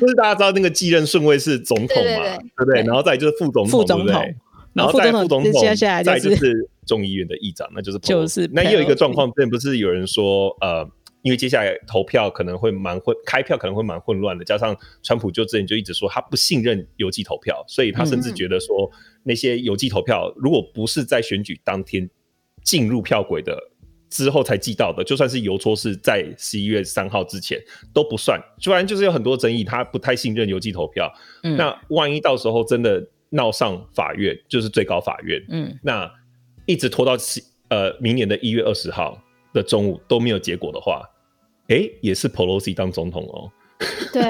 [0.00, 2.82] 就是大家知道那个继任顺位是总统嘛，对，对，对，对不对？
[2.82, 4.36] 然后再就是副总统，副总统，对不对？
[4.74, 8.48] 然后再副总统，接下来再就是众议院的议长，那就是就是。
[8.52, 10.86] 那也有一个状况，之前不是有人说，呃，
[11.22, 18.90] 因为接下来投票可能会蛮混，开票可能会蛮混乱的，加上川普就之前就一直说他不信任邮寄投票，所以他甚至觉得说
[19.22, 22.08] 那些邮寄投票如果不是在选举当天
[22.62, 23.56] 进入票轨的。
[24.08, 27.60] 之后才寄到的，就算是邮戳是在十一月三号之前
[27.92, 28.40] 都不算。
[28.58, 31.12] 虽然就是有很多争议，他不太信任邮寄投票。
[31.42, 36.10] 嗯，那万一到时候真的闹上法院，就是最高法院，嗯，那
[36.64, 37.16] 一直拖到
[37.68, 39.20] 呃明年的一月二十号
[39.52, 41.02] 的中午都没有结果的话，
[41.68, 43.50] 哎，也是 Pelosi 当总统哦。
[44.12, 44.22] 对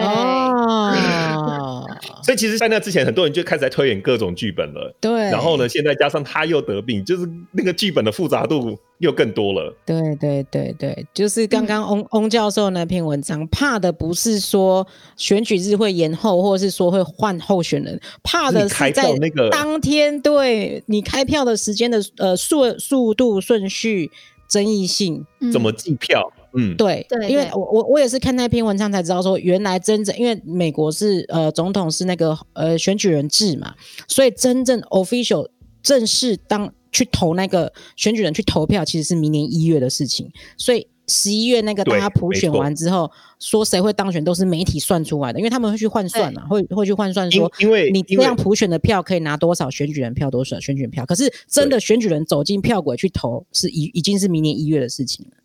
[1.96, 4.94] 哦，所以其实，在那之前，很多人就开始在推演各种剧本了。
[5.00, 9.74] 对，然后呢，现在加上他又得病，就是那个剧本的复杂度又更多了。
[9.84, 24.10] 对对对对，就是刚刚 翁翁教授那篇文章，怕的不是说选举日会延后，或者是说会换候选人，怕的是在那个当天对你开票的时间的呃速速度顺序
[24.48, 26.32] 争议性，怎么计票？
[26.56, 33.74] 嗯，对，对，因为我我我也是看那篇文章才知道说，原来真正因为美国是呃总统是那个呃选举人制嘛，
[34.08, 35.48] 所以真正 official
[35.82, 40.30] 正式当去投那个选举人去投票，其实是明年一月的事情。
[40.56, 51.06] 所以十一月那个大家普选完之后，说谁会当选都是媒体算出来的，因为他们会去换算嘛，会会去换算说，因为你这样普选的票可以拿多少选举人票，多少选举人票。
[51.06, 55.36] 可是真的选举人走进票轨去投，是已已经是明年一月的事情了。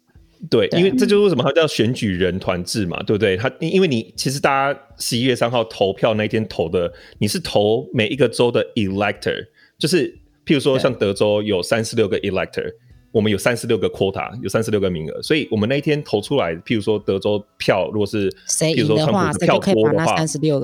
[0.50, 3.38] 对，因为这就是为什么它叫选举人团制嘛，对不对？
[3.38, 9.46] 他因为你其实大家十一月三号投票那一天投的，你是投每一个州的 elector，
[9.78, 10.12] 就是
[10.44, 12.74] 譬如说像德州有三十六个 elector，
[13.12, 20.16] 我们有三十六个 quota，有三十六个名额，所以我们那一天投出来，譬如说德州票如果是譬如说川普的票多的话，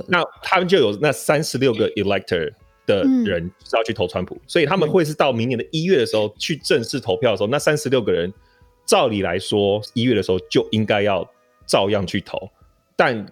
[0.07, 2.51] 那他们就有那三十六个 elector
[2.87, 8.33] 的人是要去投川普，嗯，所以他们会是到明年的一月的时候去正式投票的时候，那三十六个人。
[8.87, 11.29] 照理来说，一月的时候就应该要
[11.65, 12.49] 照样去投，
[12.95, 13.23] 但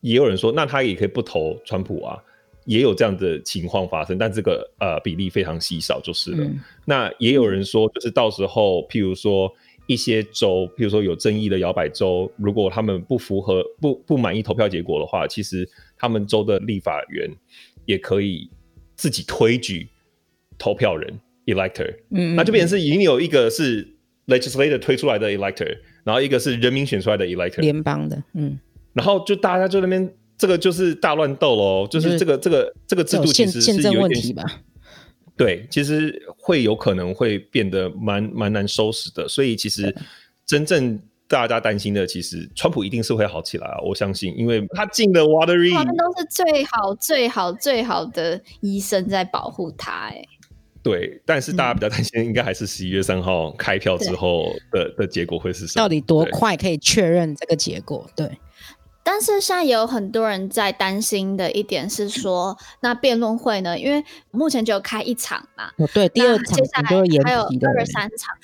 [0.00, 2.18] 也有人说，那他也可以不投川普啊，
[2.64, 6.44] 也有这样的情况发生，但这个呃比例非常稀少就是了。
[6.44, 6.58] 嗯。
[6.86, 9.52] 那也有人说，就是到时候，譬如说
[9.86, 17.30] 一些州，譬如说有争议的摇摆州，如果他们不符合、不不满意投票结果的话，其实他们州的立法员
[17.84, 18.50] 也可以
[18.96, 19.86] 自己推举
[20.56, 23.93] 投票人 elector，嗯，那就变成是已经有一个是。
[24.26, 28.58] Legislator 推出来的 elector，然后一个是人民选出来的 elector，联邦的，嗯，
[28.92, 34.46] 然后就大家就那边这个就是大乱斗喽，就是这个这个这个制度其实是有一点，
[35.36, 39.94] 对，其实会有可能会变得蛮蛮难收拾的，所以其实
[40.46, 50.24] 真正大家担心的，其实川普一定是会好起来啊，我相信，因为他进了 Walter Reed，他们都是最好最好最好的医生在保护他，哎。
[50.84, 55.82] 对，但是大家比较担心，应该还是十一月三号开票之后的的结果会是什么？
[55.82, 58.08] 到底多快可以确认这个结果？
[58.14, 58.38] 对。
[59.06, 63.78] 但是现在也有很多人在担心的一点是说，那辩论会呢？
[63.78, 65.70] 因为目前只有开一场嘛。
[65.76, 66.88] 哦，对，第二场接下来
[67.22, 68.34] 还有二三场。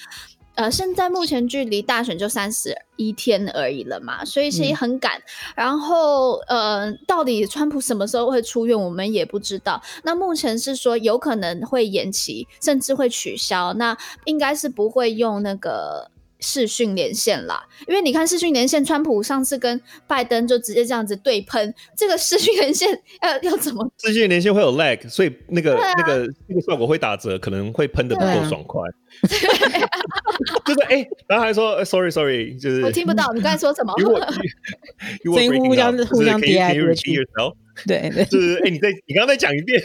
[0.55, 5.17] 呃，现在目前距离大选就三十一天而已了嘛，所以是很赶。
[5.17, 5.23] 嗯。
[5.57, 9.81] 然后，呃，到底川普什么时候会出院，我们也不知道。
[10.03, 13.73] 那目前是说有可能会延期，甚至会取消。
[13.75, 16.11] 那应该是不会用那个。
[16.41, 22.89] 视讯连线啦，因为你看视讯连线，川普上次跟拜登就直接这样子对喷，这个视讯连线
[23.23, 23.89] 要要怎么？
[24.03, 28.81] 视讯连线会有 lag，所以那个、啊、那个那个效果会打折，可能会喷的不够爽快。
[28.83, 28.93] 啊、
[30.65, 33.93] 就是哎、欸，然后还说、欸、sorry sorry，就是我听不到 你刚才说什么。
[35.25, 36.75] 所以互相互相 DI
[37.87, 39.81] 对对，就是哎、欸，你再你刚刚再讲一遍。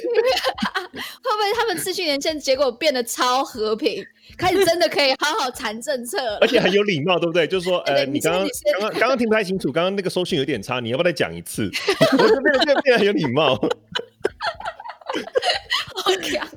[1.34, 4.04] 不会他们持续连线，结果变得超和平，
[4.38, 7.48] 开始真的可以好好谈政策，而且很有礼貌，对不对？
[7.48, 11.70] 就是说， 呃，你刚刚刚刚刚刚听不太清楚，刚刚那个收讯有点差，你要不要再讲一次？
[12.18, 13.56] 我就变得变得变得很有礼貌。
[15.96, 16.48] 好强！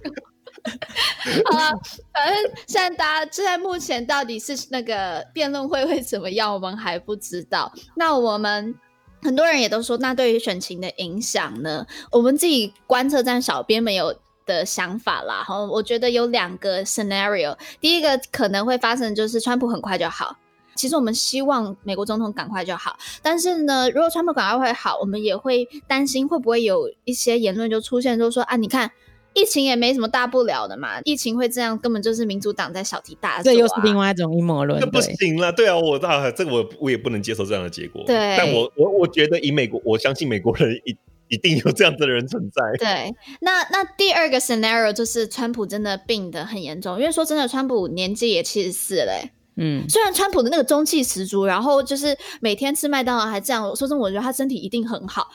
[1.50, 1.72] 好啊，
[2.12, 7.72] 反正现在大家现在目前到底是那个辩论会会怎么样，我们还不知道。
[7.96, 8.74] 那我们。
[9.20, 11.84] 很多人也都说，那对于选情的影响呢？
[12.12, 14.14] 我们自己观测站小编们有
[14.48, 15.44] 的想法啦。
[15.44, 17.56] 哈，我觉得有两个 scenario。
[17.80, 20.36] 第一个可能会发生就是川普很快就好。
[20.74, 28.90] 其实我们希望美国总统赶快就好，但是呢，如果川普赶快会好，我们也会担心会不会有一些言论就出现，就是说啊，你看。
[29.34, 33.42] 疫情也没什么大不了的嘛，疫情会这样，根本就是民主党在小题大做、啊。
[33.44, 35.52] 这又是另外一种阴谋论，这不行了。
[35.52, 38.02] 对啊，我啊，这个我我也不能接受这样的结果。
[38.04, 40.96] 对，但我我我觉得以美国，我相信美国人一
[41.28, 42.62] 一定有这样子的人存在。
[42.78, 49.30] 对，那那第二个 scenario 就是川普真的病得很严重，因为说真的，川普年纪也七十四嘞。
[49.56, 55.28] 嗯，虽然川普的那个中气十足，然后就是每天吃麦当劳还这样，说真的，我觉得他身体一定很好，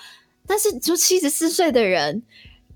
[0.48, 2.24] 但是就七十四岁的人。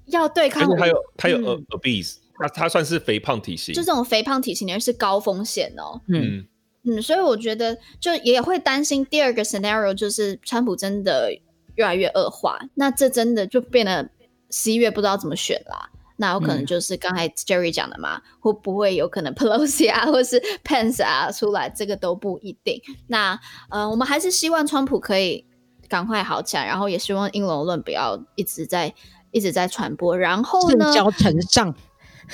[0.08, 6.00] 要对抗，他有他有 obese，他他算是肥胖体型，就这种肥胖体型的人是高风险哦。
[6.08, 6.46] 嗯
[6.84, 11.30] 嗯，所以我觉得就也会担心第二个 scenario，就是川普真的
[11.78, 14.08] 越来越恶化，那这真的就变得
[14.52, 15.90] 十一月不知道怎么选啦。
[16.18, 22.82] 那有可能就是刚才 Jerry 讲的嘛，嗯、会不会有可能 Pelosi 啊，或是 Pence 啊出来，这个都不一定。
[23.08, 25.46] 那呃，我们还是希望川普可以
[25.88, 28.94] 赶快好起来，然后也希望阴谋论不要一直在。
[29.32, 30.92] 一直在传播，然后呢？
[30.94, 31.76] 教成上，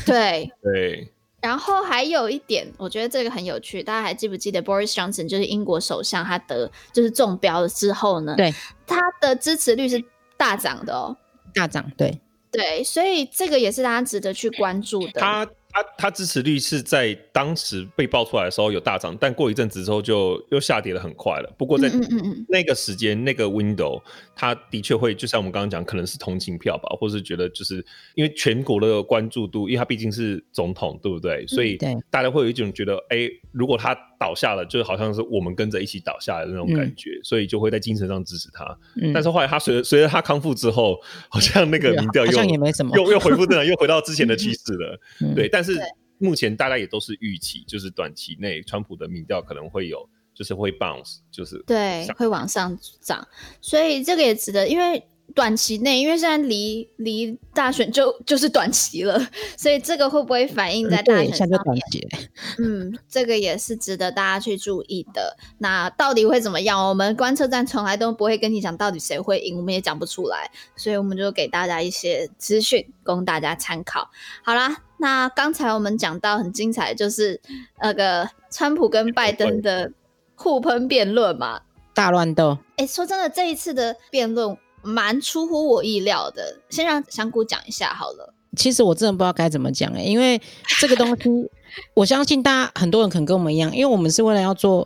[0.06, 1.12] 对 对。
[1.42, 8.36] 然后还有一点，我觉得这个很有趣，大家还记不记得 Boris Johnson 就是英国首相，他得就是中标了之后呢？
[8.38, 8.54] 对，
[8.86, 10.04] 他的支持率是
[10.38, 11.16] 大涨的哦，
[11.54, 12.20] 大涨，对
[12.52, 15.20] 对，所以这个也是大家值得去关注的。
[15.20, 21.52] 他他他支持率是在当时被爆出来的时候有大涨，但过一阵子之后就又下跌的很快了。
[21.58, 21.90] 不过在
[22.48, 24.00] 那个时间、嗯嗯嗯、那个 window，
[24.36, 31.46] 他的确会就像我们刚刚讲，可能是同情票吧，或是觉得就是因为全国的关注度，因为他毕竟是总统，对不对？
[31.48, 31.78] 所以
[32.10, 38.78] 大家会有一种觉得，哎、欸，如果他倒下了，就好像是我们跟着一起倒下的那种感觉，嗯、所以就会在精神上支持他。
[39.02, 45.00] 嗯、但是后来他随着随着他康复之后，好像那个民调又也没什么，又又恢复正常，又回到之前的趋势了。
[45.22, 45.78] 嗯、对，但是
[46.18, 53.28] 目前大家也都是预期，就是短期内川普的民调可能会有，就是会 bounce，就是对，会往上涨，
[53.62, 59.20] 所以这个也值得，因为短期内，因为现在离离大选就就是短期了，
[59.58, 61.82] 所以这个会不会反映在大选上面？
[62.60, 65.36] 嗯，这个也是值得大家去注意的。
[65.60, 66.90] 那到底会怎么样？
[66.90, 74.10] 我们观测站从来都不会跟你讲到底谁会赢，我们也讲不出来，所以我们就给大家一些资讯供大家参考。
[74.44, 74.84] 好啦。
[75.00, 77.42] 那刚才我们讲到很精彩，就是
[77.82, 79.92] 那个川普跟拜登的
[80.44, 81.62] 互喷辩论嘛，
[81.96, 82.58] 大乱斗。
[82.76, 86.60] 哎、欸，说真的，这一次的辩论蛮出乎我意料的。
[86.70, 88.34] 先让香菇讲一下好了。
[88.58, 90.40] 其实我真的不知道该怎么讲哎、欸，因为
[90.82, 91.50] 这个东西，
[91.96, 94.86] 我相信大家很多人可能跟我们一样，因为我们是为了要做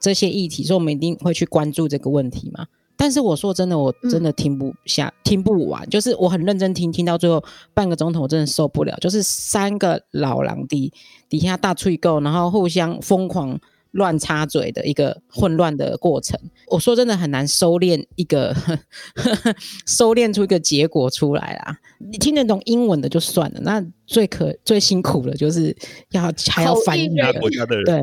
[0.00, 2.66] 这些议题，所以我们一定会去关注这个问题嘛。
[2.96, 5.86] 但是我说真的，我真的听不下，嗯、听不完。
[5.90, 8.96] 就是我很认真听，听到最后半个钟头，我真的受不了。
[9.00, 10.92] 就是三个老狼底
[11.28, 13.58] 底下大吹够，然后互相疯狂
[13.94, 16.38] 乱插嘴的一个混乱的过程。
[16.68, 18.78] 我说真的很难收敛一个呵
[19.16, 19.54] 呵，
[19.86, 21.76] 收敛出一个结果出来啦。
[21.98, 25.76] 你听得懂英文的就算了，那最可最辛苦的就是
[26.10, 27.98] 要还要翻译其他国家的人，对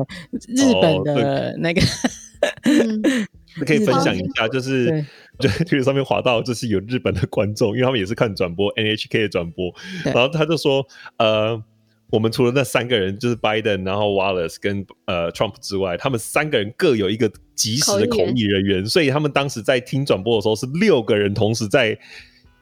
[0.54, 1.80] 日本的那个。
[1.80, 1.84] 哦
[3.66, 5.04] 可以分享一下，就是
[5.38, 9.70] 就推特上面滑到，就是有日本的观众，因为他们也是看转播 NHK 的转播，
[10.04, 10.84] 然后他就说，
[11.18, 11.62] 呃，
[12.12, 21.98] 我们除了那三个人，就是 Biden，然后 Wallace 跟呃 Trump 之外，他们三个人各有一个即时的口译人员，所以他们当时在听转播的时候是六个人同时在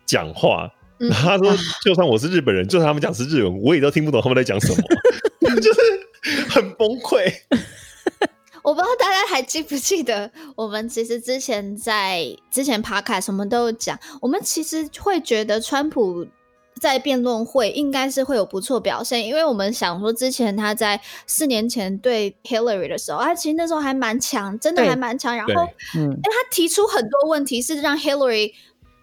[0.06, 0.70] 讲话。
[1.10, 4.76] 他说，就算我是日本人，就算他们讲是日文，我也都听不懂他们在讲什么，
[5.60, 5.80] 就是
[6.48, 7.32] 很崩溃。
[8.62, 16.26] 我不知道大家还记不记得，我们其实之前在之前 podcast 我们都有讲，我们其实会觉得川普
[16.80, 25.36] 在辩论会应该是会有不错表现，因为我们想说之前他在四年前对 Hillary 的时候，他其实那时候还蛮强，真的还蛮强。
[25.36, 25.62] 然后，
[25.94, 28.52] 嗯，因为他提出很多问题是让 Hillary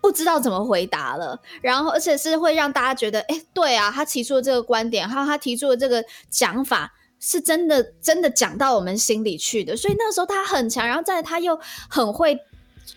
[0.01, 6.91] 不知道怎么回答了，然后而且是会让大家觉得，哎，对啊，他提出的这个观点，还有他提出的这个讲法。
[7.19, 11.59] 是真的，真的讲到我们心里去的，所以那个时候他很强，然后再他又
[11.89, 12.39] 很会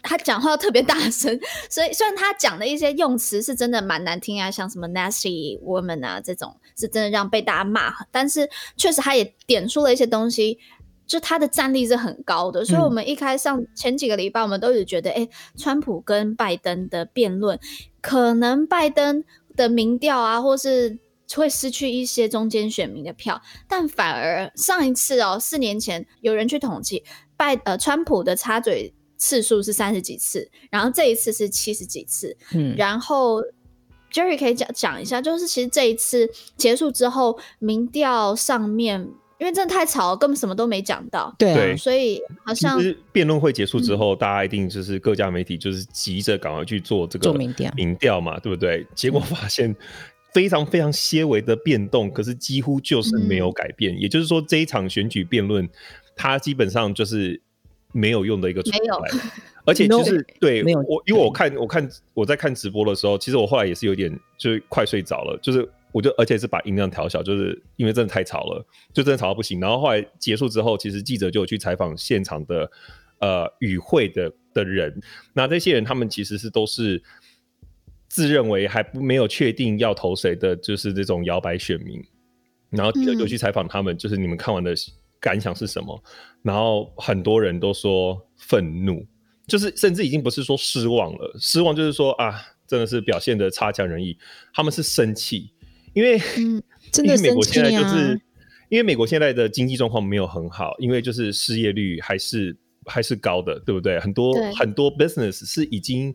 [0.03, 1.39] 他讲话特别大声，
[1.69, 10.59] 所以虽然他讲的一些用词是真的蛮难听啊，像什么 nasty woman 啊这种，是真的让被大家骂，但是确实他也点出了一些东西，
[11.07, 12.65] 就他的战力是很高的。
[12.65, 17.59] 所以我们一开上前几个礼拜，我们都有觉得，哎、嗯，川普跟拜登的辩论，
[18.01, 19.25] 可能拜登
[19.57, 20.99] 的民调啊，或是
[21.35, 27.05] 会失去一些中间选民的票，但反而上一次哦，四年前有人去统计
[27.37, 32.35] 拜呃川普的插嘴次数是三十几次，然后这一次是七十几次。
[32.55, 33.43] 嗯，然后
[34.11, 38.99] Jerry 可以讲讲一下，就是其实这一次结束之后，民调上面
[39.39, 41.35] 因为真的太吵了，根本什么都没讲到。
[41.39, 42.81] 对，所以好像
[43.13, 48.87] 辩论会结束之后，嗯、大家一定就是各家媒体就是急着赶快去做这个民调，民调嘛，对不对？
[48.95, 49.77] 结果发现
[50.33, 53.95] 非常非常些微的变动，可是几乎就是没有改变。
[53.95, 55.69] 嗯、也就是说，这一场选举辩论，
[56.17, 57.43] 它基本上就是。
[57.93, 59.11] 没有用的一个出来，
[59.65, 69.59] 而且就是 no, 对我，因为我看我看我在看直播的时候，其实我后来也是有点就是快睡着了，就是我就而且是把音量调小，就是因为真的太吵了，就真的吵到不行。
[69.61, 72.71] 然后后来结束之后，其实记者就有去采访现场的
[73.19, 75.01] 呃与会的的人，
[75.33, 77.03] 那这些人他们其实是都是
[78.09, 82.03] 自认为还不没有确定要投谁的，就是这种摇摆选民。
[82.71, 84.73] 然后记者就去采访他们，嗯、就是你们看完的
[85.21, 86.03] 感想是什么？
[86.43, 89.07] 然后很多人都说愤怒，
[89.47, 94.17] 就是甚至已经不是说失望了，失望就是说啊，真的是表现的差强人意。
[94.55, 95.53] 他们是生气，
[95.93, 98.21] 因为、嗯、 真的、啊、因为美国现在就是
[98.71, 102.57] 因为美国现在的经济状况没有很好，因为就是失业率还是
[102.87, 104.01] 还是高的，对不对？
[104.01, 106.15] 很多很多 business 是已经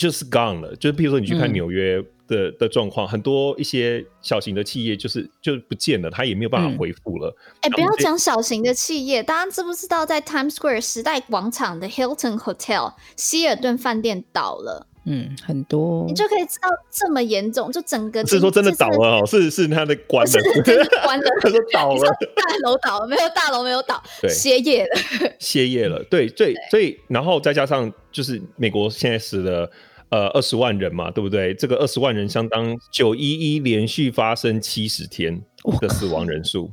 [0.00, 1.98] 就是 gone 了，就是比如说你去看纽约。
[1.98, 7.36] 嗯的的状况，很多一些小型的企业就是就不见了，它也没有办法恢复了。
[7.62, 14.86] 哎、嗯欸，不要讲小型的企业，大家知不知道在 Times Square 时代广场的 Hilton Hotel 希尔顿饭店倒了？
[15.06, 25.00] 嗯，很多，你就可以知道这么严重，就整个是说真的倒了哦，是是他的关了，是真的关了， 他说倒了，大楼倒了，没有大楼没有倒，对，歇业了，
[25.40, 29.68] 歇业了，对，所以所以然后再加上就是美国现在死了。
[30.10, 31.54] 呃，二十万人嘛，对不对？
[31.54, 35.40] 这个二十万人相当九一一连续发生七十天
[35.80, 36.68] 的死亡人数，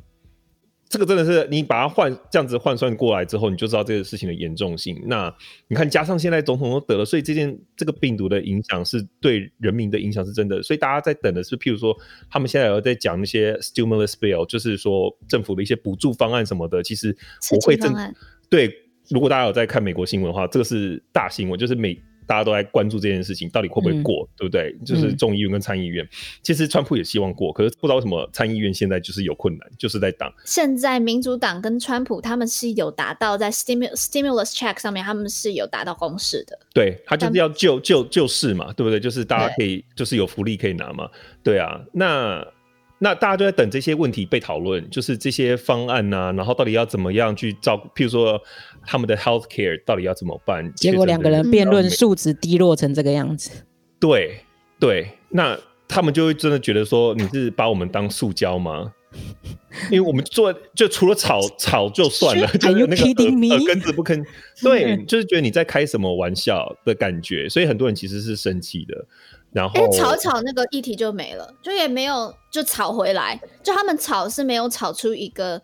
[0.89, 4.99] 这个真的是你把它换这样子换算过来之后，你就知道这个事情的严重性。
[5.05, 5.31] 那
[5.67, 10.63] 你看，加上现在总统都得了，所以这件这个病毒的影响是对人民的影响是真的。
[10.63, 11.95] 所以大家在等的是，譬如说，
[12.31, 16.81] 他们现在有在讲那些 stimulus bill，就是说政府的一些补助方案什么的。
[16.81, 17.15] 其实
[17.51, 17.93] 我会正
[18.49, 18.73] 对，
[19.09, 21.95] 如果大家有在看美国新闻的话，这个是大新闻，就是美。
[22.27, 24.75] 大家都在关注这件事情，到底会不会过，嗯、对不对？
[24.85, 26.09] 就是众议院跟参议院，嗯、
[26.43, 30.31] 其实川普也希望过，可是不知道为什么参议院现在就是有困难，就是在挡。
[30.45, 36.59] 现在民主党跟川普他们是有达到在 stimulus stimulus check 上面，他们是有达到共识的。
[36.73, 38.99] 对，他就是要救救救市嘛，对不对？
[38.99, 41.09] 就是大家可以就是有福利可以拿嘛，
[41.41, 42.45] 对啊，那。
[42.99, 48.41] 那大家都在等这些问题被讨论，就是这些方案啊，然后到底要怎么样去照顾，譬如说
[48.87, 50.73] 他们的 health care 到底要怎么办？
[50.73, 53.51] 结果两个人辩论数值低落成这个样子。
[53.99, 54.39] 对
[54.79, 58.93] 对，那他们就会真的觉得说你是把我们当塑胶吗？
[59.91, 63.23] 因为我们做就除了吵 吵就算了，就是那个
[63.55, 64.23] 耳根子不吭。
[64.63, 69.05] 对，就是觉得你在开什么玩笑的感觉，所以很多人其实是生气的。
[69.53, 75.61] 然后，吵吵那个议题就没了，就也没有就吵回来，就他们吵是没有吵出一个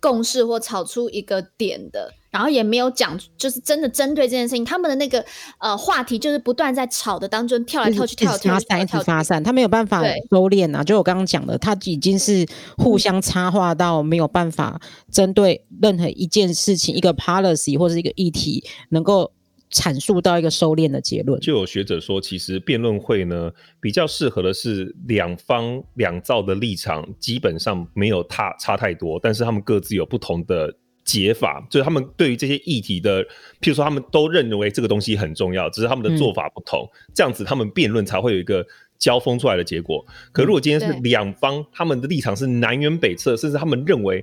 [0.00, 5.24] 共识或吵出一个点的，然后也没有讲，就是真的针对这件事情，他们的那个
[5.58, 10.84] 呃话题就是不断在吵的当中跳来跳去，跳来跳去，发散，一直发散，他没有办法收敛啊。
[10.84, 14.78] 就我刚刚讲的，他已经是互相插话到没有办法
[15.10, 19.32] 针对任何一件事情、一个 policy 或者一个议题能够。
[19.68, 30.72] 阐述到一个收敛的结论，就有学者说，其实辩论会呢比较适合的是两方两造的立场基本上没有差差太多，但是他们各自有不同的
[31.06, 33.24] 解法，就是他们对于这些议题的，
[33.62, 38.66] 譬如说他们都认为这个东西很重要，只是他们的做法不同，嗯、这样子他们辩论才会有一个
[38.98, 40.04] 交锋出来的结果。
[40.32, 44.22] 可如果今天是两方他们的立场是南辕北辙，甚至他们认为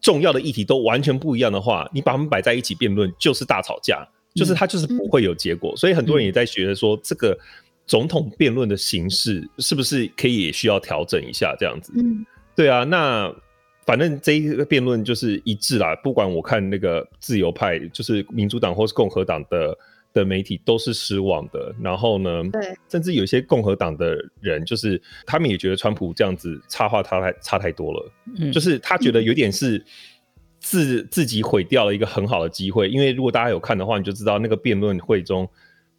[0.00, 4.04] 重要的议题都完全不一样的话，你把他们摆在一起辩论就是大吵架。
[4.34, 7.38] 就是他就是不会有结果，嗯、所以很多人也在觉得说，这个
[7.86, 11.92] 总统辩论的形式是不是可以也需要调整一下这样子？
[11.94, 13.32] 嗯，对啊，那
[13.86, 15.94] 反正这一个辩论就是一致啦。
[16.02, 19.76] 不管我看那个自由派，就是民主党或是共和党的
[20.12, 21.74] 的媒体都是失望的。
[21.80, 28.12] 然后呢，对，甚至有些共和党的人，就是他们也觉得川普这样子插话他太差太多了。
[28.38, 29.84] 嗯，就是他觉得有点是。
[30.66, 32.88] 自自己毁掉了一个很好的机会。
[32.88, 35.46] 因为如果大家有看的话，你就知道那个辩论会中，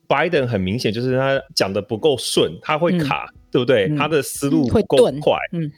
[0.07, 3.85] 拜登很明显就是他讲的不够顺，他会卡，嗯、对不对？
[3.85, 5.37] 嗯、他的思路不够快。
[5.51, 5.71] 嗯，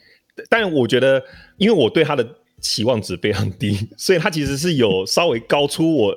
[0.48, 1.22] 但我觉得，
[1.56, 2.26] 因为我对他的。
[2.60, 6.12] 期望值非常低，所以他其实是有稍微高出我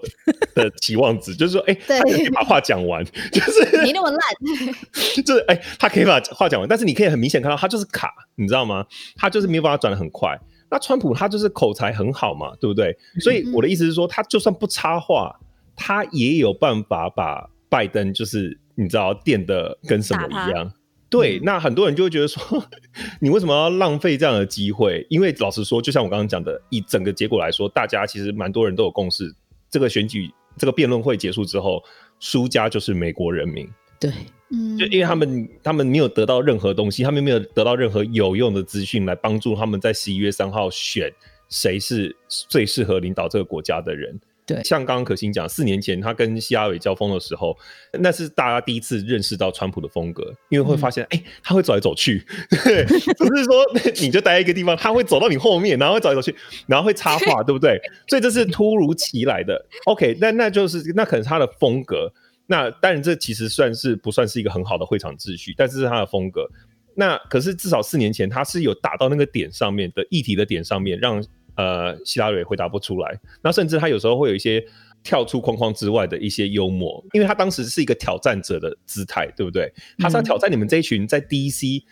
[0.56, 4.20] 的期望值，就是说，哎、 欸，他可以把话讲完， 就是没那么烂，
[5.24, 8.84] 就是哎、欸，他可以把话讲完，但是你可以很明显看到他就是卡，你知道吗？
[9.16, 10.36] 他就是没有办法转的很快。
[10.72, 12.98] 那川普他就是口才很好嘛，对不对？
[13.20, 15.40] 所以我的意思是说，他就算不插话，
[15.76, 20.74] 他也有办法把拜登就是你知道电的跟什么一样。
[21.12, 22.41] 对，那很多人就会觉得说，
[23.20, 25.05] 你为什么要浪费这样的机会？
[25.09, 29.36] 因为老实说，就像我刚刚讲的，以整个结果来说，大家其实蛮多人都有共识，
[29.70, 31.84] 这个选举、这个辩论会结束之后，
[32.22, 33.70] 输家就是美国人民。
[33.99, 34.09] 对，
[34.51, 41.14] 嗯，就因为他们他们没有得到任何东西，他们没有得到任何有用的资讯来帮助他们在十一月三号选
[41.49, 44.18] 谁是最适合领导这个国家的人。
[44.54, 47.58] 对，像刚刚可心讲，四年前他跟希拉蕊交锋的时候，
[47.99, 52.26] 那是大家第一次认识到川普的风格，因为会发现，哎、嗯欸，他会走来走去，
[52.64, 53.66] 对，不是说
[54.02, 56.36] 你就待在一个地方，他会走到你后面，然后会走来走去，
[56.68, 57.80] 然后会插话，对不对？
[58.08, 59.66] 所以这是突如其来的。
[59.86, 62.12] OK，那那就是那可能是他的风格。
[62.47, 66.49] 那当然，这其实算是不算是一个很好的会场秩序，但是是他的风格。
[66.95, 71.24] 那可是至少四年前，他是有打到那个点上面的议题的点上面，让。
[71.56, 74.64] 呃，希拉蕊回答不出来，那甚至他有时候会有一些
[75.04, 79.72] 跳出框框之外的一些幽默，因为他当时是一个挑战者的姿态，对不对？
[79.97, 81.84] 他是要挑战你们这一群在 DC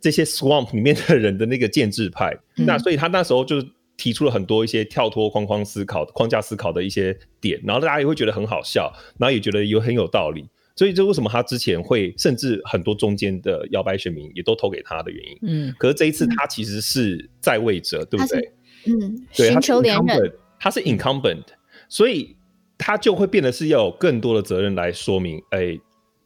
[0.00, 3.56] 这些 Swamp 里面的人的那个建制派，嗯、那所以他那时候就
[3.96, 15.38] 提出了很多一些跳脱框框思考、框架思考的一些点，然后大家也会觉得很好笑，然后也觉得有很有道理，所以这为什么他之前会甚至很多中间的摇摆选民也都投给他的原因。
[15.42, 18.52] 嗯，可是这一次他其实是在位者，对不对？
[18.86, 21.44] 嗯，寻求连任，他是 incumbent，
[21.88, 22.36] 所以
[22.76, 25.80] 他就会变得是要有更多的责任来说明，哎、欸，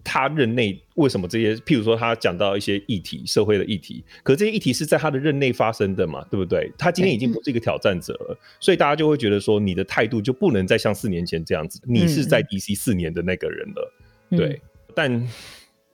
[0.04, 6.70] 他任内为什么这些，譬如说他讲到一些议题，社会的议题，可这些议题是在他的任内发生的嘛，对不对？
[6.76, 13.92] 他今天已经不是一个挑战者了，嗯、所以大家就会觉得说，你的态度就不能再像四年前这样子，你是在 DC 四年的那个人了，
[14.30, 14.60] 嗯、对，
[14.94, 15.28] 但。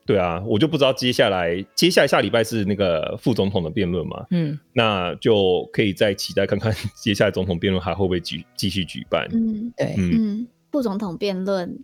[0.08, 4.24] 对啊，我就不知道接下来接下来下礼拜是那个副总统的辩论嘛？
[4.30, 9.28] 嗯，那就可以再期待看看 接下来总统辩论还会不会举继续举办？
[9.34, 11.78] 嗯，对，嗯，副总统辩论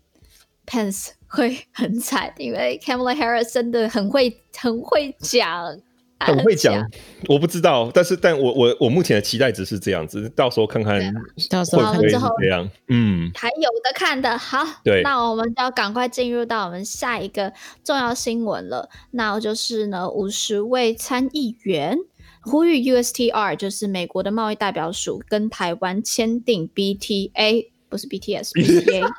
[0.67, 5.79] ，Pence 会很惨，因为 Kamala Harris 真的很会很会讲。
[6.21, 6.83] 很会讲，
[7.29, 17.53] 我不知道，但是但我我我目前的期待值是这样子，到时候看看会不会这样，嗯，还有的看的，好，对，那我们就要赶快进入到我们下一个
[17.83, 21.99] 重要新闻了，那就是呢，五十位参议员
[22.41, 29.11] 呼吁 USTR，就是美国的贸易代表署跟台湾签订 BTA，不是 BTS，BTA。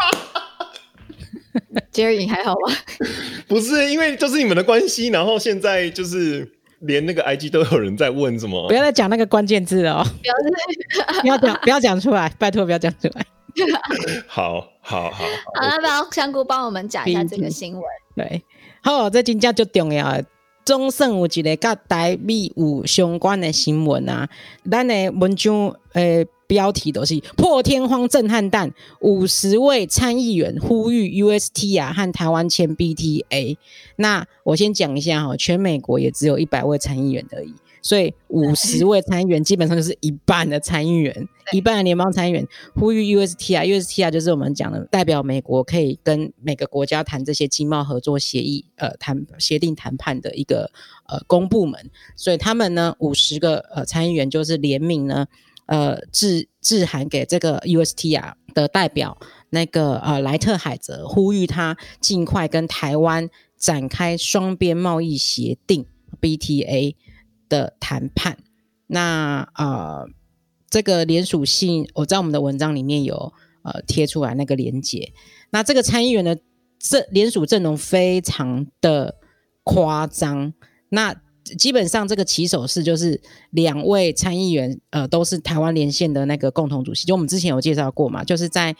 [1.93, 2.75] Jerry，你还好吗？
[3.47, 6.54] 不是，因为就是你们的关系，然后现在就是。
[6.79, 8.67] 连那个 IG 都有人在问什么？
[8.67, 10.05] 不要再讲那个关键字哦！
[11.21, 13.25] 不要不要讲，不要讲出来，拜托不要讲出来。
[14.27, 15.23] 好好好
[15.55, 17.83] 好，那不要香菇帮我们讲一下这个新闻。
[18.15, 18.43] 对，
[18.83, 20.21] 好，这金价就重要。
[20.65, 24.27] 总算有一个跟台币有相关的新闻啊，
[24.69, 26.23] 咱的文章诶。
[26.23, 33.57] 呃标题都是破天荒震撼弹，五十位参议员呼吁 UST 啊和台湾签 BTA。
[33.95, 37.51] 那我先讲一下哈，全美国也只有一百位参议员而已，
[37.85, 43.63] 所以五十位参议员基本上就是一半的参议员，一半的联邦参议员呼吁 USTR。
[43.63, 50.71] USTR 就是我们讲的代表美国可以跟每个国家谈这些经贸合作协议，呃，谈协定谈判的一个
[51.07, 51.91] 呃公部门。
[52.15, 55.27] 所以他们呢，五十个呃参议员就是联名呢。
[55.67, 59.17] 呃，致致函给这个 USTR 的代表，
[59.49, 63.27] 那个呃莱特海泽，呼吁他尽快跟台湾
[63.57, 65.83] 展开双边贸易协定
[66.21, 66.93] BTA
[67.49, 68.37] 的谈判。
[68.87, 70.07] 那呃，
[70.69, 73.33] 这个联署信我在我们的文章里面有
[73.63, 75.11] 呃贴出来那个连接。
[75.51, 76.37] 那这个参议员的
[76.79, 79.15] 这联署阵容非常的
[79.63, 80.53] 夸张。
[80.89, 81.15] 那
[81.57, 83.21] 基本上这个起手式就是
[83.51, 87.05] 两位参议员，呃，都是台湾连线的那个共同主席。
[87.05, 88.75] 就我们之前有介绍过嘛，就是在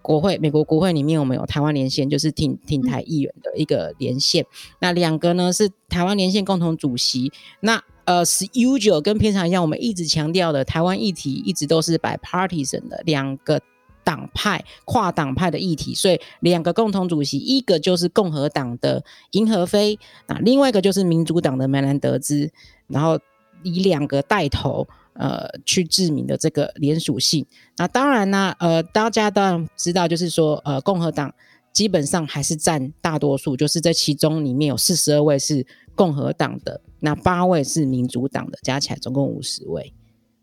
[0.00, 4.46] 国会美国国会里面，我们有台湾连线，就是挺挺台议员的一个连线。
[4.80, 7.32] 那两个呢是台湾连线共同主席。
[7.60, 13.60] 那呃，是 usual 跟平常一样，我们一直强调的台湾议题一直都是 bipartisan 的两个。
[14.06, 19.02] 党派跨党派的议题，所以两个共同主席，一个就是共和党的
[19.32, 22.48] 银河飞，啊，另外一个就是民主党的梅兰德兹，
[22.86, 23.18] 然后
[23.64, 27.44] 以两个带头，呃去致命的这个连属性。
[27.78, 31.34] 那当然呢，呃，大家当然知道，就是说，呃，共和党
[31.72, 35.66] 基本上还是占大多数，就是这其中里面有四十二位是
[35.96, 39.92] 共和党的，那八位是民主党的，加起来总共五十位。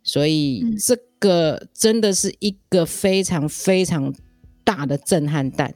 [0.03, 4.13] 所以这个真的是一个非常非常
[4.65, 5.75] 大的震撼弹，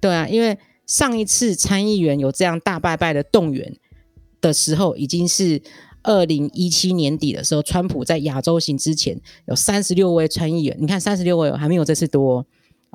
[0.00, 3.76] 对啊，因为上一次参议员有这样大拜拜的动员
[4.40, 5.60] 的时候，已经是
[6.02, 12.46] 二零一七年底的时候，川普在亚洲行之前有三十六位参议员，你看三十六位还没有这次多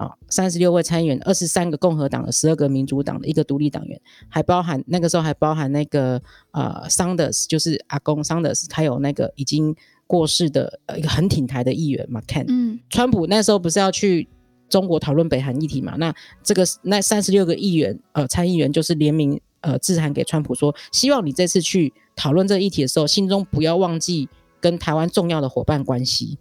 [0.04, 6.22] 啊，三十六位参议员，二十三个共和党的，十二个民主党的，一个独立党员，还包含那个时候还包含那个
[6.52, 9.76] 呃，Sanders，，就是阿公 Sanders，，还有那个已经。
[10.12, 14.28] 过世的呃一个很挺台的议员嘛，Ken，嗯，川普那时候不是要去
[14.68, 15.96] 中国讨论北韩议题嘛？
[15.96, 24.28] 那这个那三十六个议员呃参议员就是联名呃致函给川普说，希望你这次去讨论这个议题的时候，心中不要忘记
[24.60, 26.38] 跟台湾重要的伙伴关系。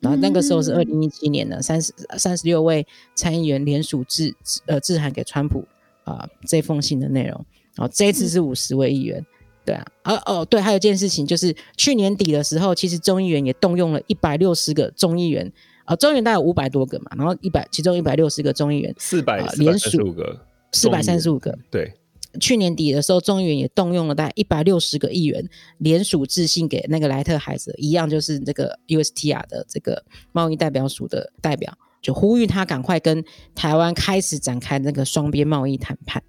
[0.00, 4.34] 然后那个时候是二零一七年的三十三十六位参议员联署致
[4.66, 5.66] 呃致函给川普
[6.04, 7.44] 啊、呃、这封信的内容。
[7.76, 9.18] 然后这一次是五十位议员。
[9.20, 9.26] 嗯
[9.62, 15.46] 对啊，哦哦，对，还有一件事情就是去年底的时候，其实众议员也动用了一百六十个众议员，
[15.84, 20.40] 啊、呃，众议员大概有五百多个嘛，然后一百，其中一百六十个众议员，四百连署五个，
[20.72, 21.92] 四百三十五个，对，
[22.38, 33.24] 去年底的时候，众议员也动用了大概一百六十个议员联署致信给那个莱特海泽，一样就是这个 USTR 的这个贸易代表署的代表，就呼吁他赶快跟
[33.54, 36.22] 台湾开始展开那个双边贸易谈判，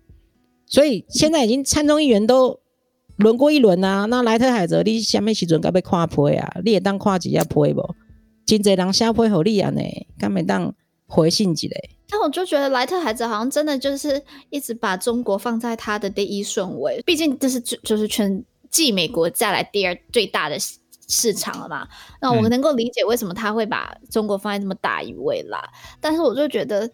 [0.65, 2.61] 所以现在已经参众议员都。
[3.17, 6.59] 轮过一轮啊，那莱特海泽你什么时阵该被跨坡啊？
[6.65, 7.93] 你也当跨几下坡不？
[8.47, 9.81] 真侪人下坡好厉害呢，
[10.17, 10.73] 敢没当
[11.11, 11.89] 回信几嘞？
[12.09, 20.57] 但我就觉得莱特孩子好像真的就是一直把中国放在他的第一顺位，毕竟这是就是全继美国再来第二最大的
[21.07, 21.85] 市场了嘛。
[22.21, 25.61] 那我能够理解为什么他会把中国放在这么大一位啦。
[25.65, 26.89] 嗯、但是我就觉得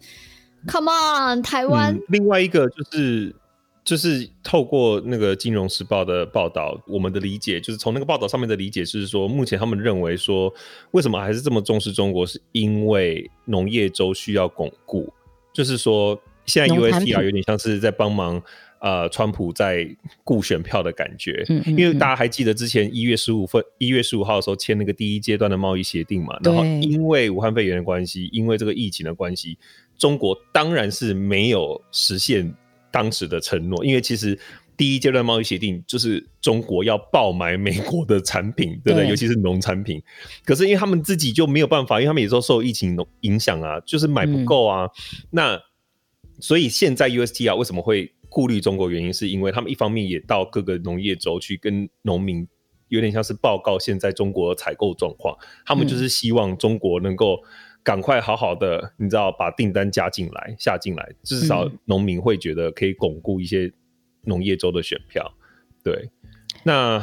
[0.66, 2.02] ，Come on，台湾、嗯。
[2.08, 3.34] 另外一个就是。
[3.88, 10.52] 就是透过那个《金融时报》的报道，我们的理解就是从那个报道上面的理解是说，目前他们认为说，
[10.90, 15.10] 为什么还是这么重视中国，是因为农业州需要巩固。
[15.54, 18.42] 就是说，现在 USTR 有点像是在帮忙
[18.80, 19.88] 呃，川普在
[20.22, 21.42] 顾选票的感觉。
[21.48, 26.38] 嗯，因为大家还记得之前一月十五份一月十五号的时候签那个第一阶段的贸易协定嘛？
[26.44, 29.56] 然后因为武汉肺炎的关系，因为这个疫情的关系，
[29.96, 32.54] 中国当然是没有实现。
[32.98, 34.36] 当时的承诺，因为其实
[34.76, 39.08] 第一阶段贸易协定就是中国要爆买美国的产品，对不对？
[39.08, 40.02] 尤其是农产品。
[40.44, 44.86] 可是因为他们自己就没有办法，因为他们也都受疫情影响啊，就是买不够啊。
[44.86, 44.90] 嗯、
[45.30, 45.62] 那
[46.40, 48.90] 所以现在 USTR 为什么会顾虑中国？
[48.90, 52.48] 原因是因为他们一方面也到各个农业州去跟农民
[52.88, 57.38] 有点像是报告现在中国的采购状况，他们就是希望中国能够。
[57.88, 63.72] 赶快好好的，你知道，把订单加进来、下进来，至少农民会觉得可以巩固一些
[64.24, 65.32] 农业州的选票。
[65.82, 66.10] 对，
[66.64, 67.02] 那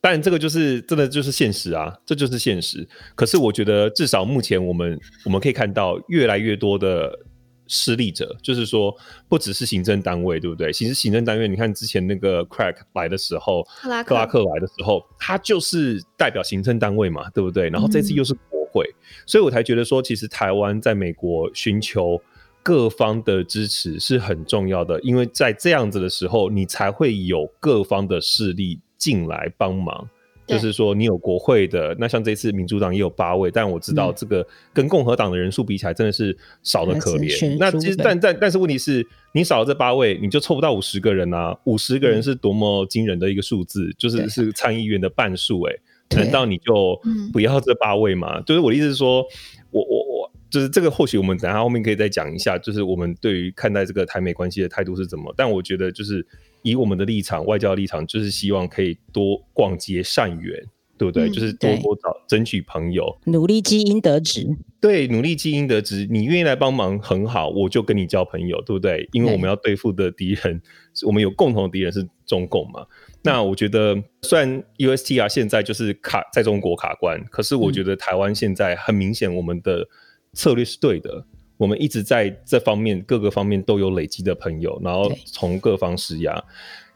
[0.00, 2.88] 当然这个就是真的就是现实啊，这就是现实。
[3.16, 7.26] 可是我觉得，至少目前我们我们可以看到越来越多的
[7.66, 8.94] 失利者，就是说
[9.28, 10.72] 不只是行政单位，对不对？
[10.72, 17.68] 其实行政单位，你看之前那个 Crack 来的时候，克拉克，克拉克来的时候，他就是代表行政单位嘛，对不对？
[17.70, 18.36] 然后这次又是。
[18.72, 18.88] 会，
[19.26, 22.20] 所以我才觉得说，其实台湾在美国寻求
[22.62, 30.08] 各方的支持是很重要的，因为在这样子的时候，你才会有各方的势力进来帮忙。
[30.46, 37.56] 就是说，你有国会的，那像这次民主党也有八位，但我知道这个跟共和党的人数比起来，真的是少得可怜。
[37.56, 41.56] 那其实，但但但是问题是，你少了这八位，你就凑不到五十个人啊！
[41.66, 45.76] 五十个人是多么惊人的一个数字，就是是参议院的半数哎。
[46.16, 47.00] 难道你就
[47.32, 48.40] 不要这八位吗？
[48.42, 49.24] 就是我的意思是说，
[49.70, 55.32] 我我我就是这个，或许我们等下后面可以再讲一下，就是我们对于看待这个台美关系的态度是怎么。
[55.36, 56.26] 但我觉得，就是
[56.62, 60.60] 以我们的立场，外交立场，就是希望可以多广结善缘，
[60.98, 61.28] 对不对？
[61.28, 64.56] 嗯、就是多多找争取朋友，努力积阴德值。
[64.80, 66.08] 对，努力积阴德值。
[66.10, 69.08] 你愿意来帮忙很好，我就跟你交朋友，对不对？
[69.12, 70.60] 因为我们要对付的敌人，
[71.06, 72.84] 我们有共同的敌人是中共嘛。
[73.22, 79.86] 那我觉得，虽然 USTR 现在就是卡在中国卡关，可是我觉得台湾现在很明显，我们的
[80.32, 81.10] 策略是对的。
[81.16, 81.24] 嗯、
[81.58, 86.42] 我们一直在这方面各个方面都有累积的朋友，然后从各方施压。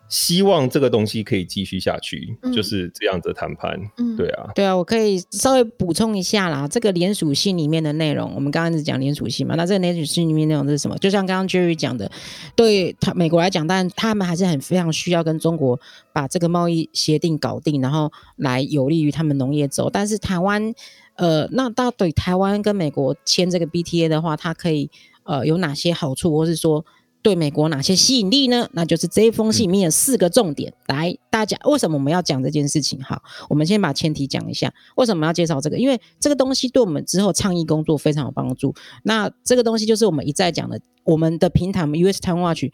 [0.08, 3.74] 希望这个东西可以继续下去，嗯、就是这样子的谈判。
[3.96, 6.68] 嗯，对啊，对啊，我可以稍微补充一下啦。
[6.68, 9.54] 这个联署信里面的内容，我们刚刚是讲联署信嘛？
[9.54, 10.96] 那这个联署信里面内容是什么？
[10.98, 12.10] 就像刚刚 Jerry 讲的，
[12.54, 15.80] 对他美国来讲，但他们还是很非常需要跟中国
[16.12, 19.88] 把这个贸易协定搞定，然后来有利于他们农业走。
[19.88, 20.74] 但是台湾，
[21.16, 24.90] 呃，那到底台湾跟美国签这个 BTA 的话，它可以
[25.24, 26.84] 呃有哪些好处，或是说？
[27.24, 28.68] 对美国哪些吸引力呢？
[28.74, 30.70] 那就是这一封信里面有四个重点。
[30.70, 33.02] 嗯、来，大家为什么我们要讲这件事情？
[33.02, 35.78] 好，我们先把前提讲一下，为什么要介绍这个？
[35.78, 38.74] 因为这个东西对我们之后倡议工作非常有帮助。
[39.04, 42.64] 那这个东西就是我们一再讲的，我们的平台 US Taiwan Watch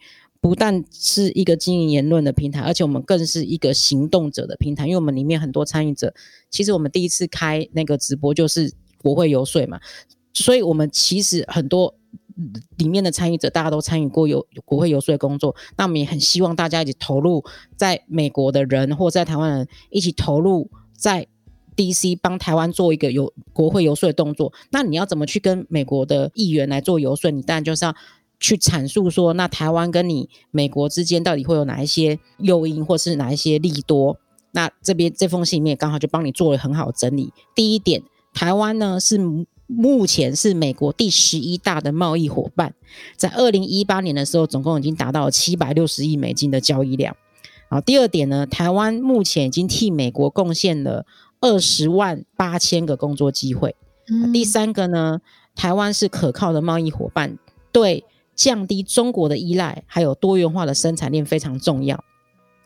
[0.41, 4.85] 不但是一个经营言论的平台，而且我们更是一个行动者的平台。
[4.85, 6.13] 因为我们里面很多参与者，
[6.49, 9.79] 其实我们第一次开那个直播就是国会游说嘛，
[10.33, 11.95] 所以我们其实很多。
[12.77, 17.43] 里面的参与者，大家都参与过有国会游说的工作，那我们也很希望大家一起投入，
[17.75, 21.27] 在美国的人或在台湾人一起投入在
[21.75, 24.53] DC 帮台湾做一个有国会游说的动作。
[24.71, 27.31] 那你要怎么去跟美国的议员来做游说？
[27.31, 27.95] 你当然就是要
[28.39, 34.17] 去阐述说，那台湾跟你美国之间到底会有哪一些诱因，或是哪一些利多？
[34.51, 37.31] 那这边这封信里面刚好就帮你做了很好的整理。
[37.55, 38.03] 第一点，
[38.33, 39.19] 台湾呢是。
[39.75, 42.73] 目前是美国第十一大的贸易伙伴，
[43.15, 47.15] 在二零一八年的时候，总共已经达到了七百六十亿美金的交易量。
[47.69, 51.05] 好，第二点呢，台湾目前已经替美国贡献了
[51.39, 53.75] 二十万八千个工作机会。
[54.09, 54.33] 嗯。
[54.33, 55.21] 第三个呢，
[55.55, 57.37] 台湾是可靠的贸易伙伴，
[57.71, 58.03] 对
[58.35, 62.03] 降低中国的依赖，还有多元化的生产链非常重要。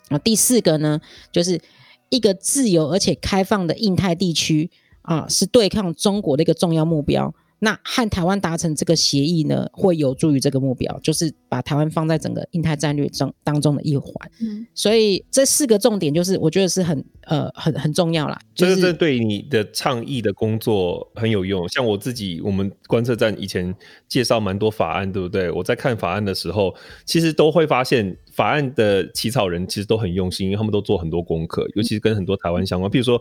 [0.08, 1.00] 啊，第四个呢，
[1.30, 1.60] 就是
[2.08, 4.70] 一个自由而且开放的印太地区。
[5.06, 7.34] 啊，是对抗中国的一个重要目标。
[7.58, 14.12] 那和台湾达成这个协议呢，会有助于这个目标，就是把台湾放在整个印太战略中当中的一环。
[14.42, 18.38] 嗯，所以这四个重点就是我觉得是很呃很很重要啦。
[18.54, 21.66] 这个这对你的倡议的工作很有用。
[21.70, 23.74] 像我自己，我们观测站以前
[24.06, 25.50] 介绍蛮多法案，对不对？
[25.50, 26.74] 我在看法案的时候，
[27.06, 33.18] 其实都会发现法案的起草人其实都很用心，因为他们都做很多功课，尤其是跟很多台湾相关，譬如说。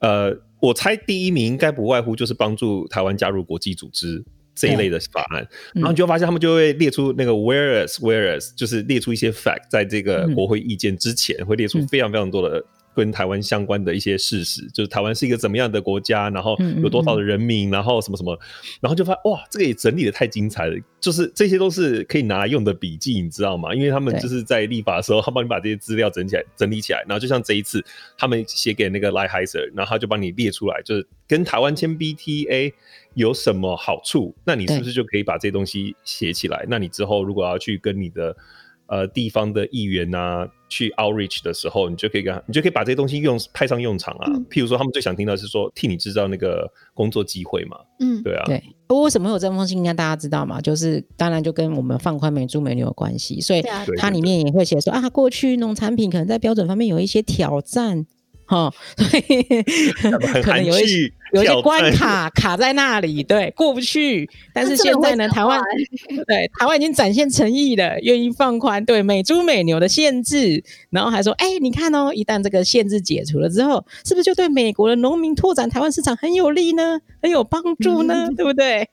[0.00, 4.24] 呃，我猜第一名应该不外乎就是帮助台湾加入国际组织
[4.54, 12.64] 这一类的法案，然后你就发现他们就会列出那个 whereas whereas，就是列出一些 fact，在这个国会意见之前会列出非常非常多的。
[12.98, 18.36] 跟台湾相关的一些事实，就是台湾是一个怎么样的国家，然后有多少的人民，嗯嗯嗯，然后什么什么，
[18.80, 23.72] 然后就发现哇，这个也整理的太精彩了，就是这些都是可以拿来用的笔记，你知道吗？
[23.72, 27.84] 因为他们就是在立法的时候，他帮你把这些资料整起来、整理起来，然后就像这一次
[28.18, 32.72] 他们写给那个 Lighthizer，然后他就帮你列出来，就是跟台湾签 BTA
[33.14, 36.66] 有什么好处，那你是不是就可以把这些东西写起来？
[36.68, 38.36] 那你之后如果要去跟你的
[38.88, 44.30] 呃，地方的议员啊，去 outreach 的时候，你就可以跟他，你就可以把这些东西用派上用场啊。
[44.32, 47.76] 嗯、譬如说，他们最想听到是说，替你制造那个工作机会嘛。
[48.00, 48.44] 嗯，对啊。
[48.46, 49.76] 对，为什么会有这封信？
[49.76, 50.58] 应该大家知道嘛？
[50.60, 53.62] 就是当然就跟我们放宽美猪美牛有关系，所以
[53.98, 58.06] 它里面也会写说啊，过去农产品可能在标准方面有一些挑战。
[58.50, 64.26] 哈，所以可能有一些有一些关卡卡在那里，对，过不去。
[64.54, 65.60] 但是现在呢，台湾
[66.26, 76.98] 对台湾已经展现诚意了，愿意放宽对美猪美牛的限制，然后还说，哎、欸，你看哦，一旦这个限制解除了之后，是不是就对美国的农民拓展台湾市场很有利呢？
[77.20, 78.28] 很有帮助呢？
[78.32, 78.88] 嗯、对不对？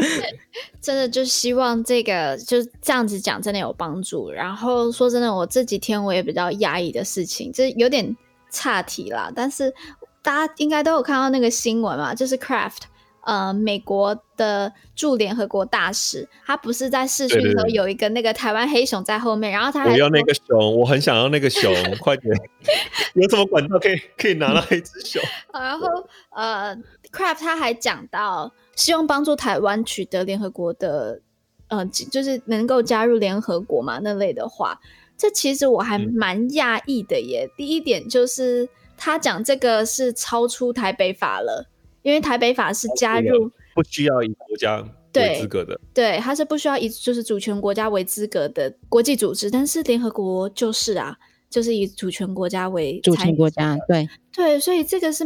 [0.80, 4.30] 真的就希望这个就这样子讲，真的有帮助。
[4.30, 8.16] 然后说真的，我这几天我也比较压抑的事情，就是有点。
[8.50, 9.74] 岔题啦，但是
[10.22, 12.82] 大家应该都有看到那个新闻嘛，就是 Craft，
[13.22, 22.34] 呃，美国的驻联合国大使，他不是在视讯的时候有一个那个台湾黑熊在后面，然后他还我要那个熊，我很想要那个熊， 快点，
[23.14, 25.22] 有什么管道可以可以拿到一只熊？
[25.52, 25.86] 然后
[26.30, 26.76] 呃
[27.12, 31.20] ，Craft 他还讲到希望帮助台湾取得联合国的，
[31.68, 34.80] 呃，就是能够加入联合国嘛那类的话。
[35.18, 37.44] 这其实我还蛮讶异的耶。
[37.44, 38.66] 嗯、第一点就是
[38.96, 41.68] 他讲这个是超出台北法了，
[42.02, 44.82] 因为台北法是加入不需要以国家
[45.14, 51.18] 为资格的，对，对，他是不需要以就是主权国家为资格的国际组织，但是联合国就是啊，
[51.50, 55.24] 就是以主权国家为主权国家，对对，所以这个是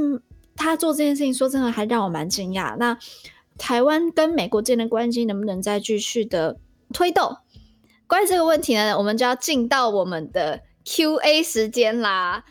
[0.57, 2.77] 他做这件事情，说真的还让我蛮惊讶。
[2.79, 2.99] 那
[3.59, 6.57] 台湾跟美国之间的关系能不能再继续的
[6.93, 7.37] 推动？
[8.13, 12.45] 关于这个问题呢，我们就要进到我们的 Q&A 时间啦。